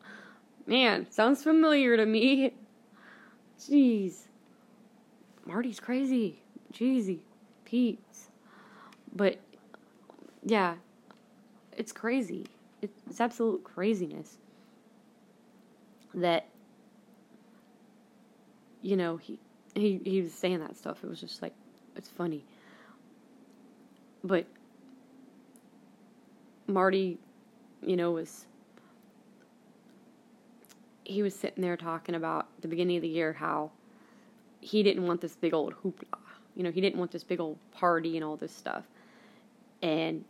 Man, 0.67 1.07
sounds 1.11 1.45
familiar 1.45 1.97
to 1.97 2.05
me. 2.05 2.53
Jeez. 3.61 4.23
Marty's 5.45 5.79
crazy. 5.79 6.43
Jeezy. 6.73 7.21
Pete's. 7.65 8.29
But, 9.15 9.39
yeah, 10.45 10.75
it's 11.77 11.93
crazy. 11.93 12.47
It's 12.83 13.21
absolute 13.21 13.65
craziness 13.65 14.37
that, 16.15 16.47
you 18.83 18.97
know, 18.97 19.17
he, 19.17 19.39
he, 19.75 20.01
he 20.05 20.23
was 20.23 20.33
saying 20.33 20.61
that 20.61 20.77
stuff. 20.77 21.03
It 21.03 21.09
was 21.09 21.21
just 21.21 21.43
like, 21.43 21.55
it's 21.97 22.09
funny. 22.09 22.45
But 24.23 24.47
Marty, 26.67 27.19
you 27.83 27.97
know, 27.97 28.13
was 28.13 28.47
he 31.05 31.23
was 31.23 31.35
sitting 31.35 31.63
there 31.63 31.77
talking 31.77 32.17
about 32.17 32.49
the 32.61 32.69
beginning 32.69 32.97
of 32.97 33.03
the 33.03 33.09
year 33.09 33.33
how 33.33 33.71
he 34.61 34.83
didn't 34.83 35.07
want 35.07 35.21
this 35.21 35.37
big 35.37 35.55
old 35.55 35.75
hoopla. 35.83 36.19
You 36.57 36.65
know, 36.65 36.71
he 36.71 36.81
didn't 36.81 36.99
want 36.99 37.13
this 37.13 37.23
big 37.23 37.39
old 37.39 37.59
party 37.71 38.17
and 38.17 38.25
all 38.25 38.37
this 38.37 38.53
stuff. 38.53 38.85
And 39.83 40.25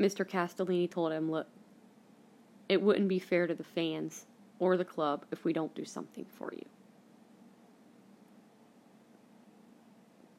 Mr. 0.00 0.26
Castellini 0.26 0.90
told 0.90 1.12
him, 1.12 1.30
look, 1.30 1.46
it 2.68 2.80
wouldn't 2.80 3.08
be 3.08 3.18
fair 3.18 3.46
to 3.46 3.54
the 3.54 3.64
fans 3.64 4.24
or 4.58 4.76
the 4.76 4.84
club 4.84 5.24
if 5.30 5.44
we 5.44 5.52
don't 5.52 5.74
do 5.74 5.84
something 5.84 6.24
for 6.24 6.50
you. 6.52 6.64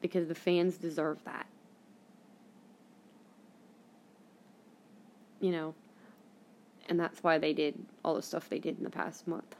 Because 0.00 0.26
the 0.26 0.34
fans 0.34 0.76
deserve 0.76 1.22
that. 1.24 1.46
You 5.40 5.52
know, 5.52 5.74
and 6.88 6.98
that's 6.98 7.22
why 7.22 7.38
they 7.38 7.52
did 7.52 7.74
all 8.04 8.14
the 8.14 8.22
stuff 8.22 8.48
they 8.48 8.58
did 8.58 8.78
in 8.78 8.84
the 8.84 8.90
past 8.90 9.28
month. 9.28 9.56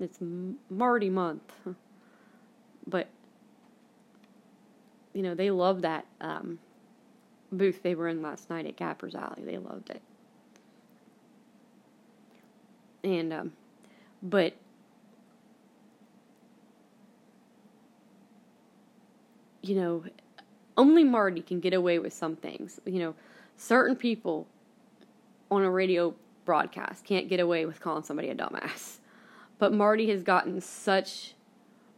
It's 0.00 0.18
Marty 0.70 1.10
month, 1.10 1.52
but 2.86 3.08
you 5.12 5.22
know 5.22 5.36
they 5.36 5.52
love 5.52 5.82
that 5.82 6.04
um, 6.20 6.58
booth 7.56 7.82
they 7.82 7.94
were 7.94 8.08
in 8.08 8.22
last 8.22 8.50
night 8.50 8.66
at 8.66 8.76
Gappers 8.76 9.14
Alley. 9.14 9.42
They 9.44 9.58
loved 9.58 9.90
it, 9.90 10.02
and 13.02 13.32
um, 13.32 13.52
but 14.22 14.54
you 19.62 19.74
know 19.74 20.04
only 20.76 21.04
Marty 21.04 21.40
can 21.40 21.60
get 21.60 21.74
away 21.74 21.98
with 21.98 22.12
some 22.12 22.36
things. 22.36 22.80
You 22.84 22.98
know, 23.00 23.14
certain 23.56 23.96
people 23.96 24.46
on 25.50 25.62
a 25.62 25.70
radio 25.70 26.14
broadcast 26.44 27.04
can't 27.04 27.28
get 27.28 27.40
away 27.40 27.66
with 27.66 27.80
calling 27.80 28.02
somebody 28.02 28.28
a 28.30 28.34
dumbass. 28.34 28.98
But 29.58 29.72
Marty 29.72 30.10
has 30.10 30.22
gotten 30.22 30.60
such 30.60 31.34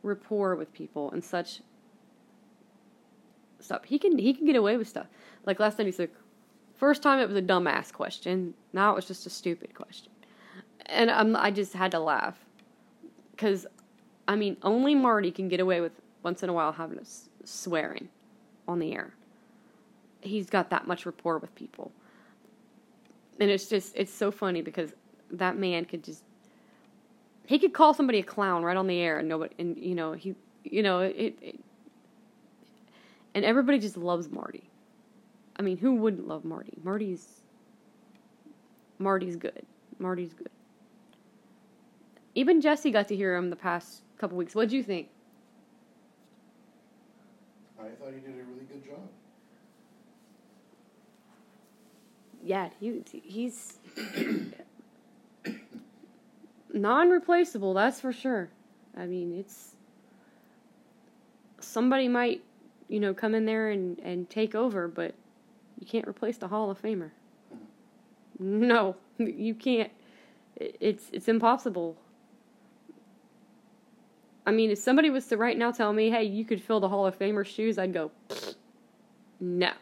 rapport 0.02 0.54
with 0.56 0.72
people 0.72 1.10
and 1.10 1.24
such 1.24 1.62
stuff. 3.66 3.84
He 3.84 3.98
can 3.98 4.18
he 4.18 4.32
can 4.34 4.46
get 4.46 4.56
away 4.56 4.76
with 4.76 4.88
stuff. 4.88 5.06
Like 5.44 5.60
last 5.60 5.76
time 5.76 5.86
he 5.86 5.92
said, 5.92 6.10
first 6.76 7.02
time 7.02 7.18
it 7.20 7.28
was 7.28 7.36
a 7.36 7.42
dumbass 7.42 7.92
question. 7.92 8.54
Now 8.72 8.92
it 8.92 8.96
was 8.96 9.06
just 9.06 9.26
a 9.26 9.30
stupid 9.30 9.74
question. 9.74 10.12
and 10.86 11.10
um, 11.10 11.36
I 11.36 11.50
just 11.50 11.72
had 11.74 11.90
to 11.92 11.98
laugh 12.00 12.38
because, 13.32 13.66
I 14.28 14.36
mean, 14.36 14.56
only 14.62 14.94
Marty 14.94 15.30
can 15.30 15.48
get 15.48 15.60
away 15.60 15.80
with 15.80 15.92
once 16.22 16.42
in 16.42 16.48
a 16.48 16.52
while 16.52 16.72
having 16.72 16.98
us 16.98 17.28
swearing 17.44 18.08
on 18.68 18.78
the 18.78 18.92
air. 18.92 19.14
He's 20.20 20.50
got 20.50 20.70
that 20.70 20.86
much 20.86 21.06
rapport 21.06 21.38
with 21.38 21.54
people, 21.54 21.92
and 23.38 23.50
it's 23.50 23.68
just 23.68 23.94
it's 23.96 24.12
so 24.12 24.30
funny 24.30 24.62
because 24.62 24.94
that 25.30 25.56
man 25.56 25.84
could 25.84 26.02
just 26.04 26.22
he 27.46 27.58
could 27.58 27.72
call 27.72 27.94
somebody 27.94 28.18
a 28.18 28.22
clown 28.22 28.62
right 28.62 28.76
on 28.76 28.86
the 28.86 28.98
air 28.98 29.18
and 29.18 29.28
nobody 29.28 29.54
and 29.58 29.76
you 29.76 29.94
know 29.94 30.12
he 30.12 30.34
you 30.64 30.82
know 30.82 31.00
it, 31.00 31.38
it 31.40 31.60
and 33.36 33.44
everybody 33.44 33.78
just 33.78 33.98
loves 33.98 34.30
Marty. 34.30 34.70
I 35.56 35.62
mean, 35.62 35.76
who 35.76 35.96
wouldn't 35.96 36.26
love 36.26 36.42
Marty? 36.42 36.72
Marty's 36.82 37.42
Marty's 38.98 39.36
good. 39.36 39.66
Marty's 39.98 40.32
good. 40.32 40.48
Even 42.34 42.62
Jesse 42.62 42.90
got 42.90 43.08
to 43.08 43.16
hear 43.16 43.36
him 43.36 43.50
the 43.50 43.56
past 43.56 44.00
couple 44.16 44.38
weeks. 44.38 44.54
What'd 44.54 44.72
you 44.72 44.82
think? 44.82 45.10
I 47.78 47.88
thought 47.88 48.14
he 48.14 48.20
did 48.20 48.40
a 48.40 48.44
really 48.44 48.64
good 48.64 48.82
job. 48.86 49.06
Yeah, 52.42 52.70
he 52.80 53.02
he's 53.22 53.78
non-replaceable. 56.72 57.74
That's 57.74 58.00
for 58.00 58.14
sure. 58.14 58.48
I 58.96 59.04
mean, 59.04 59.38
it's 59.38 59.76
somebody 61.60 62.08
might, 62.08 62.42
you 62.88 63.00
know, 63.00 63.14
come 63.14 63.34
in 63.34 63.44
there 63.44 63.70
and 63.70 63.98
and 64.00 64.28
take 64.30 64.54
over, 64.54 64.88
but 64.88 65.14
you 65.78 65.86
can't 65.86 66.06
replace 66.06 66.38
the 66.38 66.48
Hall 66.48 66.70
of 66.70 66.80
Famer. 66.80 67.10
No, 68.38 68.96
you 69.18 69.54
can't. 69.54 69.90
It's 70.56 71.10
it's 71.12 71.28
impossible. 71.28 71.96
I 74.46 74.52
mean, 74.52 74.70
if 74.70 74.78
somebody 74.78 75.10
was 75.10 75.26
to 75.26 75.36
right 75.36 75.58
now 75.58 75.72
tell 75.72 75.92
me, 75.92 76.10
"Hey, 76.10 76.24
you 76.24 76.44
could 76.44 76.62
fill 76.62 76.80
the 76.80 76.88
Hall 76.88 77.06
of 77.06 77.18
Famer's 77.18 77.48
shoes," 77.48 77.78
I'd 77.78 77.92
go, 77.92 78.12
"No." 79.40 79.72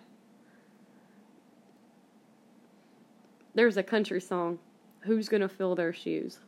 There's 3.55 3.77
a 3.77 3.83
country 3.83 4.21
song, 4.21 4.59
"Who's 5.01 5.29
gonna 5.29 5.49
fill 5.49 5.75
their 5.75 5.93
shoes?" 5.93 6.41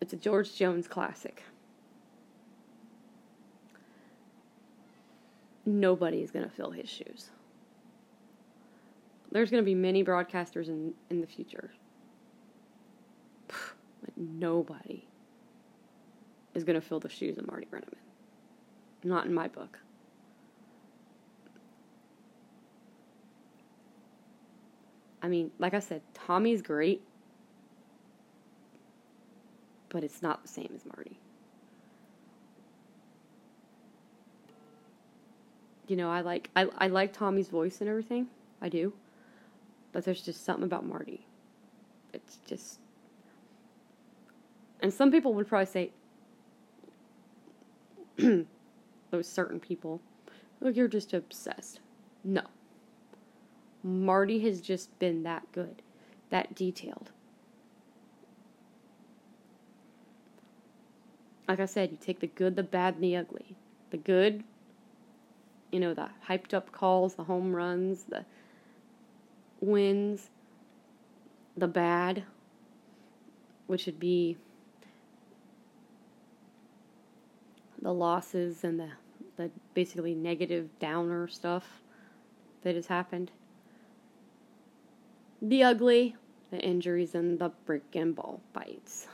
It's 0.00 0.12
a 0.12 0.16
George 0.16 0.54
Jones 0.54 0.86
classic. 0.86 1.42
Nobody 5.64 6.22
is 6.22 6.30
gonna 6.30 6.50
fill 6.50 6.70
his 6.70 6.88
shoes 6.88 7.30
there's 9.32 9.50
going 9.50 9.62
to 9.62 9.64
be 9.64 9.74
many 9.74 10.04
broadcasters 10.04 10.68
in, 10.68 10.92
in 11.10 11.20
the 11.20 11.26
future. 11.26 11.72
But 14.04 14.16
nobody 14.16 15.06
is 16.54 16.64
going 16.64 16.74
to 16.74 16.80
fill 16.80 16.98
the 16.98 17.08
shoes 17.08 17.38
of 17.38 17.46
Marty 17.46 17.68
Brennaman. 17.70 17.94
Not 19.04 19.26
in 19.26 19.32
my 19.32 19.46
book. 19.46 19.78
I 25.22 25.28
mean, 25.28 25.52
like 25.60 25.72
I 25.72 25.78
said, 25.78 26.02
Tommy's 26.14 26.62
great, 26.62 27.00
but 29.88 30.02
it's 30.02 30.20
not 30.20 30.42
the 30.42 30.48
same 30.48 30.72
as 30.74 30.84
Marty. 30.84 31.20
You 35.86 35.96
know, 35.96 36.10
I 36.10 36.20
like 36.20 36.50
I, 36.54 36.68
I 36.78 36.86
like 36.88 37.12
Tommy's 37.12 37.48
voice 37.48 37.80
and 37.80 37.88
everything. 37.88 38.28
I 38.60 38.68
do. 38.68 38.92
But 39.92 40.04
there's 40.04 40.22
just 40.22 40.44
something 40.44 40.64
about 40.64 40.86
Marty. 40.86 41.26
It's 42.12 42.38
just. 42.46 42.78
And 44.80 44.92
some 44.92 45.10
people 45.10 45.34
would 45.34 45.46
probably 45.46 45.66
say, 45.66 45.90
those 49.10 49.28
certain 49.28 49.60
people, 49.60 50.00
look, 50.60 50.76
you're 50.76 50.88
just 50.88 51.12
obsessed. 51.12 51.80
No. 52.24 52.42
Marty 53.82 54.40
has 54.40 54.60
just 54.60 54.96
been 54.98 55.22
that 55.24 55.50
good, 55.52 55.82
that 56.30 56.54
detailed. 56.54 57.10
Like 61.48 61.60
I 61.60 61.66
said, 61.66 61.90
you 61.90 61.98
take 62.00 62.20
the 62.20 62.28
good, 62.28 62.56
the 62.56 62.62
bad, 62.62 62.94
and 62.94 63.04
the 63.04 63.16
ugly. 63.16 63.56
The 63.90 63.96
good, 63.98 64.44
you 65.72 65.80
know, 65.80 65.94
the 65.94 66.08
hyped 66.28 66.54
up 66.54 66.70
calls, 66.70 67.14
the 67.14 67.24
home 67.24 67.54
runs, 67.54 68.04
the 68.04 68.24
wins 69.60 70.30
the 71.56 71.68
bad, 71.68 72.24
which 73.66 73.86
would 73.86 74.00
be 74.00 74.36
the 77.80 77.92
losses 77.92 78.64
and 78.64 78.78
the, 78.78 78.90
the 79.36 79.50
basically 79.74 80.14
negative 80.14 80.68
downer 80.78 81.28
stuff 81.28 81.82
that 82.62 82.74
has 82.74 82.86
happened. 82.86 83.30
The 85.40 85.62
ugly, 85.64 86.16
the 86.50 86.58
injuries, 86.58 87.14
and 87.14 87.38
the 87.38 87.50
brick 87.66 87.82
and 87.94 88.14
ball 88.14 88.40
bites. 88.52 89.08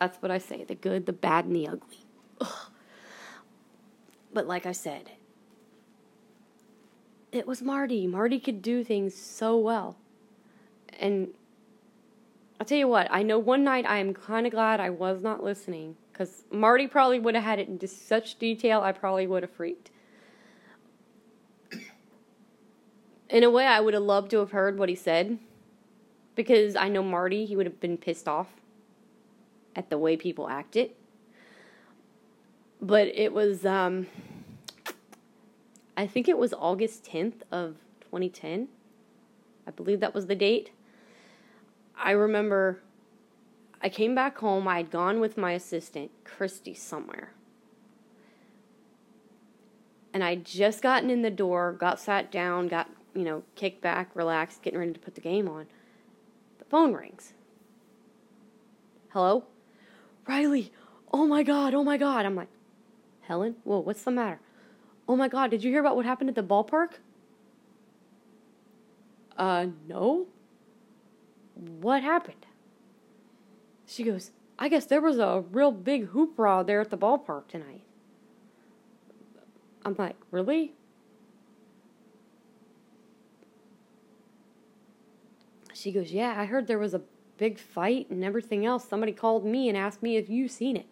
That's 0.00 0.16
what 0.22 0.30
I 0.30 0.38
say 0.38 0.64
the 0.64 0.74
good, 0.74 1.06
the 1.06 1.12
bad, 1.12 1.44
and 1.44 1.54
the 1.54 1.68
ugly. 1.68 1.98
Ugh. 2.40 2.70
But 4.32 4.46
like 4.46 4.66
I 4.66 4.72
said, 4.72 5.12
it 7.32 7.46
was 7.46 7.62
Marty. 7.62 8.06
Marty 8.06 8.38
could 8.40 8.62
do 8.62 8.84
things 8.84 9.14
so 9.14 9.56
well. 9.56 9.96
And 10.98 11.28
I'll 12.60 12.66
tell 12.66 12.78
you 12.78 12.88
what, 12.88 13.08
I 13.10 13.22
know 13.22 13.38
one 13.38 13.62
night 13.64 13.86
I 13.86 13.98
am 13.98 14.14
kind 14.14 14.46
of 14.46 14.52
glad 14.52 14.80
I 14.80 14.90
was 14.90 15.22
not 15.22 15.42
listening 15.42 15.96
because 16.12 16.44
Marty 16.50 16.88
probably 16.88 17.20
would 17.20 17.36
have 17.36 17.44
had 17.44 17.60
it 17.60 17.68
into 17.68 17.86
such 17.86 18.38
detail, 18.38 18.80
I 18.80 18.90
probably 18.90 19.26
would 19.26 19.44
have 19.44 19.52
freaked. 19.52 19.90
In 23.30 23.44
a 23.44 23.50
way, 23.50 23.66
I 23.66 23.80
would 23.80 23.94
have 23.94 24.02
loved 24.02 24.30
to 24.32 24.38
have 24.38 24.50
heard 24.50 24.78
what 24.78 24.88
he 24.88 24.94
said 24.94 25.38
because 26.34 26.74
I 26.74 26.88
know 26.88 27.02
Marty, 27.02 27.44
he 27.44 27.54
would 27.54 27.66
have 27.66 27.78
been 27.78 27.98
pissed 27.98 28.26
off 28.26 28.48
at 29.76 29.90
the 29.90 29.98
way 29.98 30.16
people 30.16 30.48
acted. 30.48 30.90
But 32.80 33.08
it 33.08 33.32
was, 33.32 33.66
um, 33.66 34.06
I 35.96 36.06
think 36.06 36.28
it 36.28 36.38
was 36.38 36.54
August 36.54 37.04
10th 37.04 37.42
of 37.50 37.76
2010. 38.02 38.68
I 39.66 39.70
believe 39.70 40.00
that 40.00 40.14
was 40.14 40.26
the 40.26 40.34
date. 40.34 40.70
I 41.96 42.12
remember 42.12 42.80
I 43.80 43.88
came 43.88 44.14
back 44.14 44.38
home. 44.38 44.66
I 44.66 44.78
had 44.78 44.90
gone 44.90 45.20
with 45.20 45.36
my 45.36 45.52
assistant, 45.52 46.10
Christy, 46.24 46.74
somewhere. 46.74 47.32
And 50.12 50.24
I'd 50.24 50.44
just 50.44 50.82
gotten 50.82 51.10
in 51.10 51.22
the 51.22 51.30
door, 51.30 51.72
got 51.72 52.00
sat 52.00 52.32
down, 52.32 52.68
got, 52.68 52.88
you 53.14 53.24
know, 53.24 53.42
kicked 53.54 53.82
back, 53.82 54.10
relaxed, 54.14 54.62
getting 54.62 54.78
ready 54.78 54.92
to 54.92 54.98
put 54.98 55.14
the 55.14 55.20
game 55.20 55.48
on. 55.48 55.66
The 56.58 56.64
phone 56.64 56.92
rings. 56.92 57.34
Hello? 59.10 59.44
Riley, 60.26 60.72
oh 61.12 61.26
my 61.26 61.42
God, 61.42 61.74
oh 61.74 61.84
my 61.84 61.96
God. 61.96 62.26
I'm 62.26 62.34
like, 62.34 62.48
Helen, 63.28 63.56
whoa, 63.62 63.80
what's 63.80 64.02
the 64.02 64.10
matter? 64.10 64.40
Oh 65.06 65.14
my 65.14 65.28
god, 65.28 65.50
did 65.50 65.62
you 65.62 65.70
hear 65.70 65.80
about 65.80 65.96
what 65.96 66.06
happened 66.06 66.30
at 66.30 66.34
the 66.34 66.42
ballpark? 66.42 66.94
Uh, 69.36 69.66
no. 69.86 70.26
What 71.54 72.02
happened? 72.02 72.46
She 73.86 74.02
goes, 74.02 74.30
I 74.58 74.70
guess 74.70 74.86
there 74.86 75.02
was 75.02 75.18
a 75.18 75.44
real 75.52 75.70
big 75.70 76.12
hoopla 76.12 76.66
there 76.66 76.80
at 76.80 76.88
the 76.88 76.96
ballpark 76.96 77.48
tonight. 77.48 77.82
I'm 79.84 79.94
like, 79.98 80.16
really? 80.30 80.72
She 85.74 85.92
goes, 85.92 86.12
Yeah, 86.12 86.34
I 86.36 86.46
heard 86.46 86.66
there 86.66 86.78
was 86.78 86.94
a 86.94 87.02
big 87.36 87.58
fight 87.58 88.08
and 88.08 88.24
everything 88.24 88.64
else. 88.64 88.88
Somebody 88.88 89.12
called 89.12 89.44
me 89.44 89.68
and 89.68 89.76
asked 89.76 90.02
me 90.02 90.16
if 90.16 90.30
you 90.30 90.48
seen 90.48 90.76
it. 90.78 90.86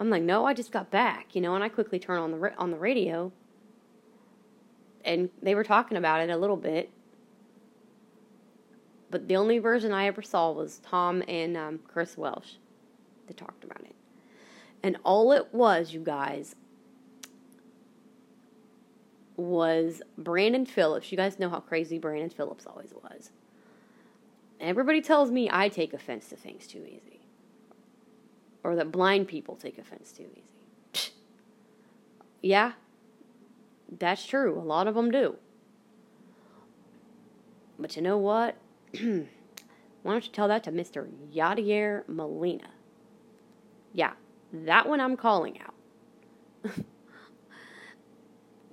I'm 0.00 0.10
like, 0.10 0.22
no, 0.22 0.44
I 0.44 0.54
just 0.54 0.70
got 0.70 0.90
back, 0.90 1.34
you 1.34 1.40
know, 1.40 1.54
and 1.54 1.64
I 1.64 1.68
quickly 1.68 1.98
turn 1.98 2.18
on 2.18 2.30
the 2.30 2.38
ra- 2.38 2.52
on 2.56 2.70
the 2.70 2.76
radio, 2.76 3.32
and 5.04 5.30
they 5.42 5.54
were 5.54 5.64
talking 5.64 5.96
about 5.96 6.20
it 6.20 6.30
a 6.30 6.36
little 6.36 6.56
bit, 6.56 6.90
but 9.10 9.26
the 9.26 9.36
only 9.36 9.58
version 9.58 9.92
I 9.92 10.06
ever 10.06 10.22
saw 10.22 10.52
was 10.52 10.78
Tom 10.78 11.22
and 11.26 11.56
um, 11.56 11.80
Chris 11.86 12.16
Welsh 12.16 12.54
that 13.26 13.36
talked 13.36 13.64
about 13.64 13.80
it, 13.80 13.96
and 14.82 14.96
all 15.02 15.32
it 15.32 15.48
was, 15.52 15.92
you 15.92 16.00
guys, 16.00 16.54
was 19.36 20.00
Brandon 20.16 20.64
Phillips. 20.64 21.10
You 21.10 21.18
guys 21.18 21.40
know 21.40 21.48
how 21.48 21.60
crazy 21.60 21.98
Brandon 21.98 22.30
Phillips 22.30 22.66
always 22.66 22.92
was. 23.02 23.30
Everybody 24.60 25.00
tells 25.00 25.30
me 25.30 25.48
I 25.50 25.68
take 25.68 25.92
offense 25.92 26.28
to 26.28 26.36
things 26.36 26.66
too 26.68 26.84
easy 26.84 27.17
or 28.64 28.76
that 28.76 28.92
blind 28.92 29.28
people 29.28 29.56
take 29.56 29.78
offense 29.78 30.12
too 30.12 30.26
easy. 30.32 31.10
yeah, 32.42 32.72
that's 33.98 34.26
true. 34.26 34.58
A 34.58 34.62
lot 34.62 34.86
of 34.86 34.94
them 34.94 35.10
do. 35.10 35.36
But 37.78 37.96
you 37.96 38.02
know 38.02 38.18
what? 38.18 38.56
Why 40.02 40.12
don't 40.12 40.24
you 40.24 40.32
tell 40.32 40.48
that 40.48 40.64
to 40.64 40.72
Mr. 40.72 41.08
Yadier 41.32 42.08
Molina? 42.08 42.70
Yeah, 43.92 44.12
that 44.52 44.88
one 44.88 45.00
I'm 45.00 45.16
calling 45.16 45.58
out. 45.60 45.74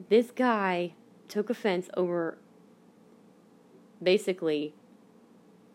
this 0.09 0.31
guy 0.31 0.93
took 1.27 1.49
offense 1.49 1.89
over 1.95 2.37
basically 4.01 4.73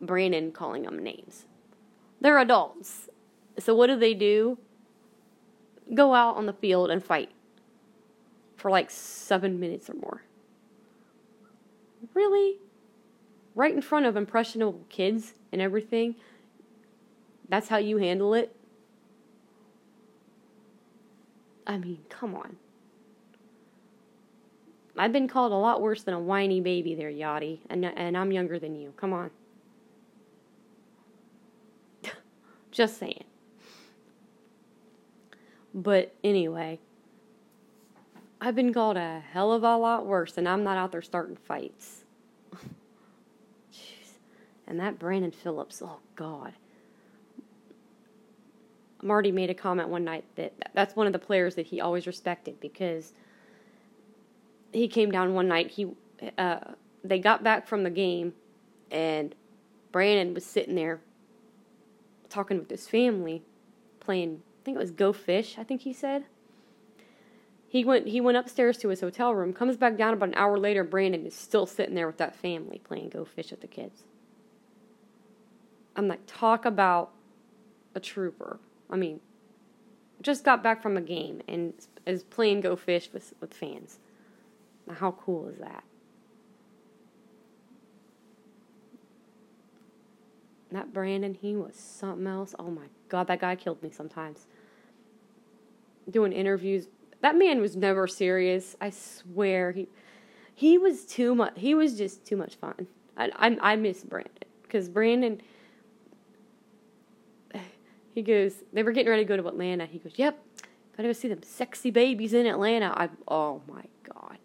Brandon 0.01 0.51
calling 0.53 0.85
them 0.85 0.99
names. 0.99 1.45
They're 2.21 2.39
adults. 2.39 3.10
So 3.61 3.75
what 3.75 3.89
do 3.89 3.97
they 3.97 4.15
do? 4.15 4.59
Go 5.95 6.15
out 6.15 6.37
on 6.37 6.47
the 6.47 6.53
field 6.53 6.91
and 6.91 7.03
fight 7.05 7.31
for 8.57 8.71
like 8.71 8.91
seven 8.91 9.59
minutes 9.59 9.89
or 9.89 9.95
more. 9.95 10.23
Really? 12.15 12.59
Right 13.55 13.75
in 13.75 13.83
front 13.83 14.07
of 14.07 14.17
impressionable 14.17 14.85
kids 14.89 15.35
and 15.53 15.61
everything? 15.61 16.17
That's 17.49 17.69
how 17.69 17.79
you 17.79 17.97
handle 17.97 18.35
it? 18.35 18.55
I 21.67 21.79
mean, 21.79 21.99
come 22.09 22.35
on. 22.35 22.57
I've 24.97 25.13
been 25.13 25.29
called 25.29 25.53
a 25.53 25.57
lot 25.57 25.81
worse 25.81 26.03
than 26.03 26.15
a 26.15 26.21
whiny 26.21 26.61
baby 26.61 26.95
there, 26.95 27.11
Yadi, 27.11 27.61
and, 27.71 27.85
and 27.85 28.17
I'm 28.17 28.33
younger 28.33 28.59
than 28.59 28.75
you. 28.75 28.93
Come 28.97 29.13
on. 29.13 29.31
Just 32.71 32.99
saying. 32.99 33.25
But 35.75 36.15
anyway, 36.25 36.81
I've 38.41 38.55
been 38.55 38.73
called 38.73 38.97
a 38.97 39.23
hell 39.33 39.53
of 39.53 39.63
a 39.63 39.77
lot 39.77 40.07
worse, 40.07 40.39
and 40.39 40.49
I'm 40.49 40.65
not 40.65 40.77
out 40.77 40.93
there 40.93 41.03
starting 41.03 41.37
fights. 41.37 42.05
Jeez. 43.73 44.13
And 44.67 44.81
that 44.81 44.99
Brandon 44.99 45.31
Phillips, 45.31 45.83
oh 45.85 45.99
God. 46.17 46.55
Marty 49.03 49.33
made 49.33 49.51
a 49.51 49.55
comment 49.55 49.89
one 49.89 50.05
night 50.05 50.25
that 50.37 50.53
that's 50.75 50.95
one 50.95 51.07
of 51.07 51.13
the 51.13 51.19
players 51.19 51.55
that 51.55 51.67
he 51.67 51.81
always 51.81 52.07
respected 52.07 52.61
because 52.61 53.13
he 54.73 54.89
came 54.89 55.11
down 55.11 55.35
one 55.35 55.49
night. 55.49 55.71
He 55.71 55.89
uh, 56.37 56.61
they 57.03 57.19
got 57.19 57.43
back 57.43 57.67
from 57.67 57.83
the 57.83 57.91
game, 57.91 58.35
and 58.91 59.35
Brandon 59.93 60.35
was 60.35 60.45
sitting 60.45 60.75
there 60.75 61.01
talking 62.29 62.59
with 62.59 62.71
his 62.71 62.89
family, 62.89 63.43
playing. 64.01 64.43
I 64.61 64.63
think 64.63 64.77
it 64.77 64.81
was 64.81 64.91
Go 64.91 65.13
Fish. 65.13 65.57
I 65.59 65.65
think 65.65 65.83
he 65.83 65.93
said. 65.93 66.27
He 67.67 67.85
went. 67.85 68.09
He 68.09 68.21
went 68.21 68.37
upstairs 68.37 68.77
to 68.79 68.89
his 68.89 69.01
hotel 69.01 69.35
room. 69.35 69.55
Comes 69.55 69.77
back 69.77 69.97
down 69.97 70.13
about 70.13 70.29
an 70.29 70.35
hour 70.35 70.59
later. 70.59 70.85
Brandon 70.85 71.25
is 71.25 71.35
still 71.35 71.65
sitting 71.65 71.95
there 71.95 72.07
with 72.07 72.19
that 72.19 72.37
family 72.37 72.81
playing 72.85 73.09
Go 73.09 73.25
Fish 73.25 73.51
with 73.51 73.63
the 73.63 73.67
kids. 73.67 74.03
I'm 75.97 76.09
like, 76.09 76.21
talk 76.27 76.65
about 76.65 77.13
a 77.95 78.01
trooper. 78.01 78.59
I 78.91 78.97
mean, 78.97 79.21
just 80.21 80.45
got 80.45 80.63
back 80.63 80.83
from 80.83 80.97
a 80.97 81.01
game 81.01 81.41
and 81.49 81.73
is 82.05 82.23
playing 82.23 82.61
Go 82.61 82.77
Fish 82.77 83.09
with 83.15 83.33
with 83.41 83.55
fans. 83.55 83.99
Now, 84.87 84.95
how 84.95 85.13
cool 85.13 85.49
is 85.49 85.59
that? 85.59 85.85
That 90.71 90.93
Brandon, 90.93 91.35
he 91.35 91.57
was 91.57 91.77
something 91.77 92.27
else. 92.27 92.55
Oh 92.59 92.71
my 92.71 92.87
god, 93.11 93.27
that 93.27 93.41
guy 93.41 93.57
killed 93.57 93.83
me 93.83 93.91
sometimes. 93.91 94.47
Doing 96.09 96.33
interviews, 96.33 96.89
that 97.21 97.37
man 97.37 97.61
was 97.61 97.77
never 97.77 98.07
serious. 98.07 98.77
I 98.81 98.91
swear 98.91 99.73
he 99.73 99.89
he 100.55 100.79
was 100.79 101.05
too 101.05 101.35
much. 101.35 101.55
He 101.57 101.75
was 101.75 101.97
just 101.97 102.25
too 102.25 102.37
much 102.37 102.57
fun. 102.57 102.87
I 103.17 103.31
I, 103.37 103.73
I 103.73 103.77
miss 103.77 104.05
Brandon 104.05 104.33
because 104.63 104.89
Brandon. 104.89 105.41
He 108.13 108.23
goes. 108.23 108.65
They 108.73 108.83
were 108.83 108.91
getting 108.91 109.09
ready 109.09 109.23
to 109.23 109.29
go 109.29 109.37
to 109.37 109.47
Atlanta. 109.47 109.87
He 109.87 109.99
goes, 110.01 110.15
"Yep, 110.17 110.37
gotta 110.97 111.09
go 111.09 111.13
see 111.13 111.29
them 111.29 111.45
sexy 111.45 111.93
babies 111.93 112.35
in 112.35 112.45
Atlanta." 112.45 112.93
I 112.97 113.09
oh 113.29 113.63
my 113.69 113.85
god. 114.03 114.39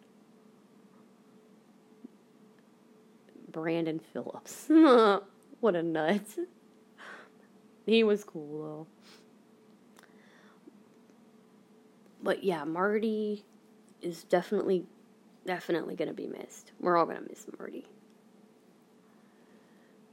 Brandon 3.51 3.99
Phillips. 4.13 4.66
what 5.61 5.76
a 5.76 5.82
nut. 5.82 6.22
He 7.86 8.04
was 8.04 8.24
cool 8.24 8.64
though. 8.64 8.88
But 12.24 12.44
yeah, 12.44 12.64
Marty 12.64 13.46
is 14.02 14.24
definitely, 14.24 14.86
definitely 15.46 15.96
going 15.96 16.08
to 16.08 16.14
be 16.14 16.28
missed. 16.28 16.72
We're 16.80 16.98
all 16.98 17.06
going 17.06 17.22
to 17.22 17.30
miss 17.30 17.46
Marty. 17.60 17.86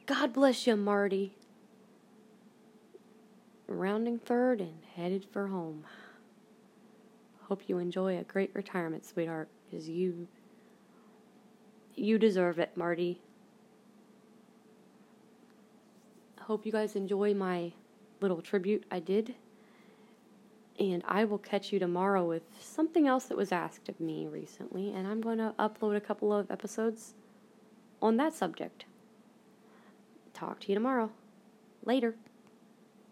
God 0.05 0.33
bless 0.35 0.67
you, 0.67 0.77
Marty. 0.77 1.35
Rounding 3.67 4.19
third 4.19 4.61
and 4.61 4.81
headed 4.95 5.25
for 5.33 5.47
home. 5.47 5.85
Hope 7.45 7.63
you 7.67 7.79
enjoy 7.79 8.19
a 8.19 8.25
great 8.25 8.51
retirement, 8.55 9.07
sweetheart, 9.07 9.49
because 9.71 9.89
you 9.89 10.29
you 11.95 12.19
deserve 12.19 12.59
it, 12.59 12.77
Marty. 12.77 13.21
Hope 16.47 16.67
you 16.67 16.73
guys 16.73 16.97
enjoy 16.97 17.35
my 17.35 17.73
little 18.21 18.43
tribute 18.43 18.85
I 18.91 18.99
did. 18.99 19.37
And 20.81 21.03
I 21.07 21.25
will 21.25 21.39
catch 21.39 21.73
you 21.73 21.79
tomorrow 21.79 22.25
with 22.25 22.43
something 22.61 23.07
else 23.07 23.27
that 23.27 23.37
was 23.37 23.53
asked 23.53 23.89
of 23.89 24.01
me 24.01 24.27
recently, 24.27 24.93
and 24.93 25.07
I'm 25.07 25.21
going 25.21 25.39
to 25.39 25.55
upload 25.59 25.97
a 25.97 26.01
couple 26.01 26.33
of 26.33 26.51
episodes 26.51 27.15
on 28.01 28.17
that 28.17 28.35
subject. 28.35 28.87
Talk 30.35 30.61
to 30.61 30.69
you 30.69 30.75
tomorrow. 30.75 31.11
Later. 31.85 32.17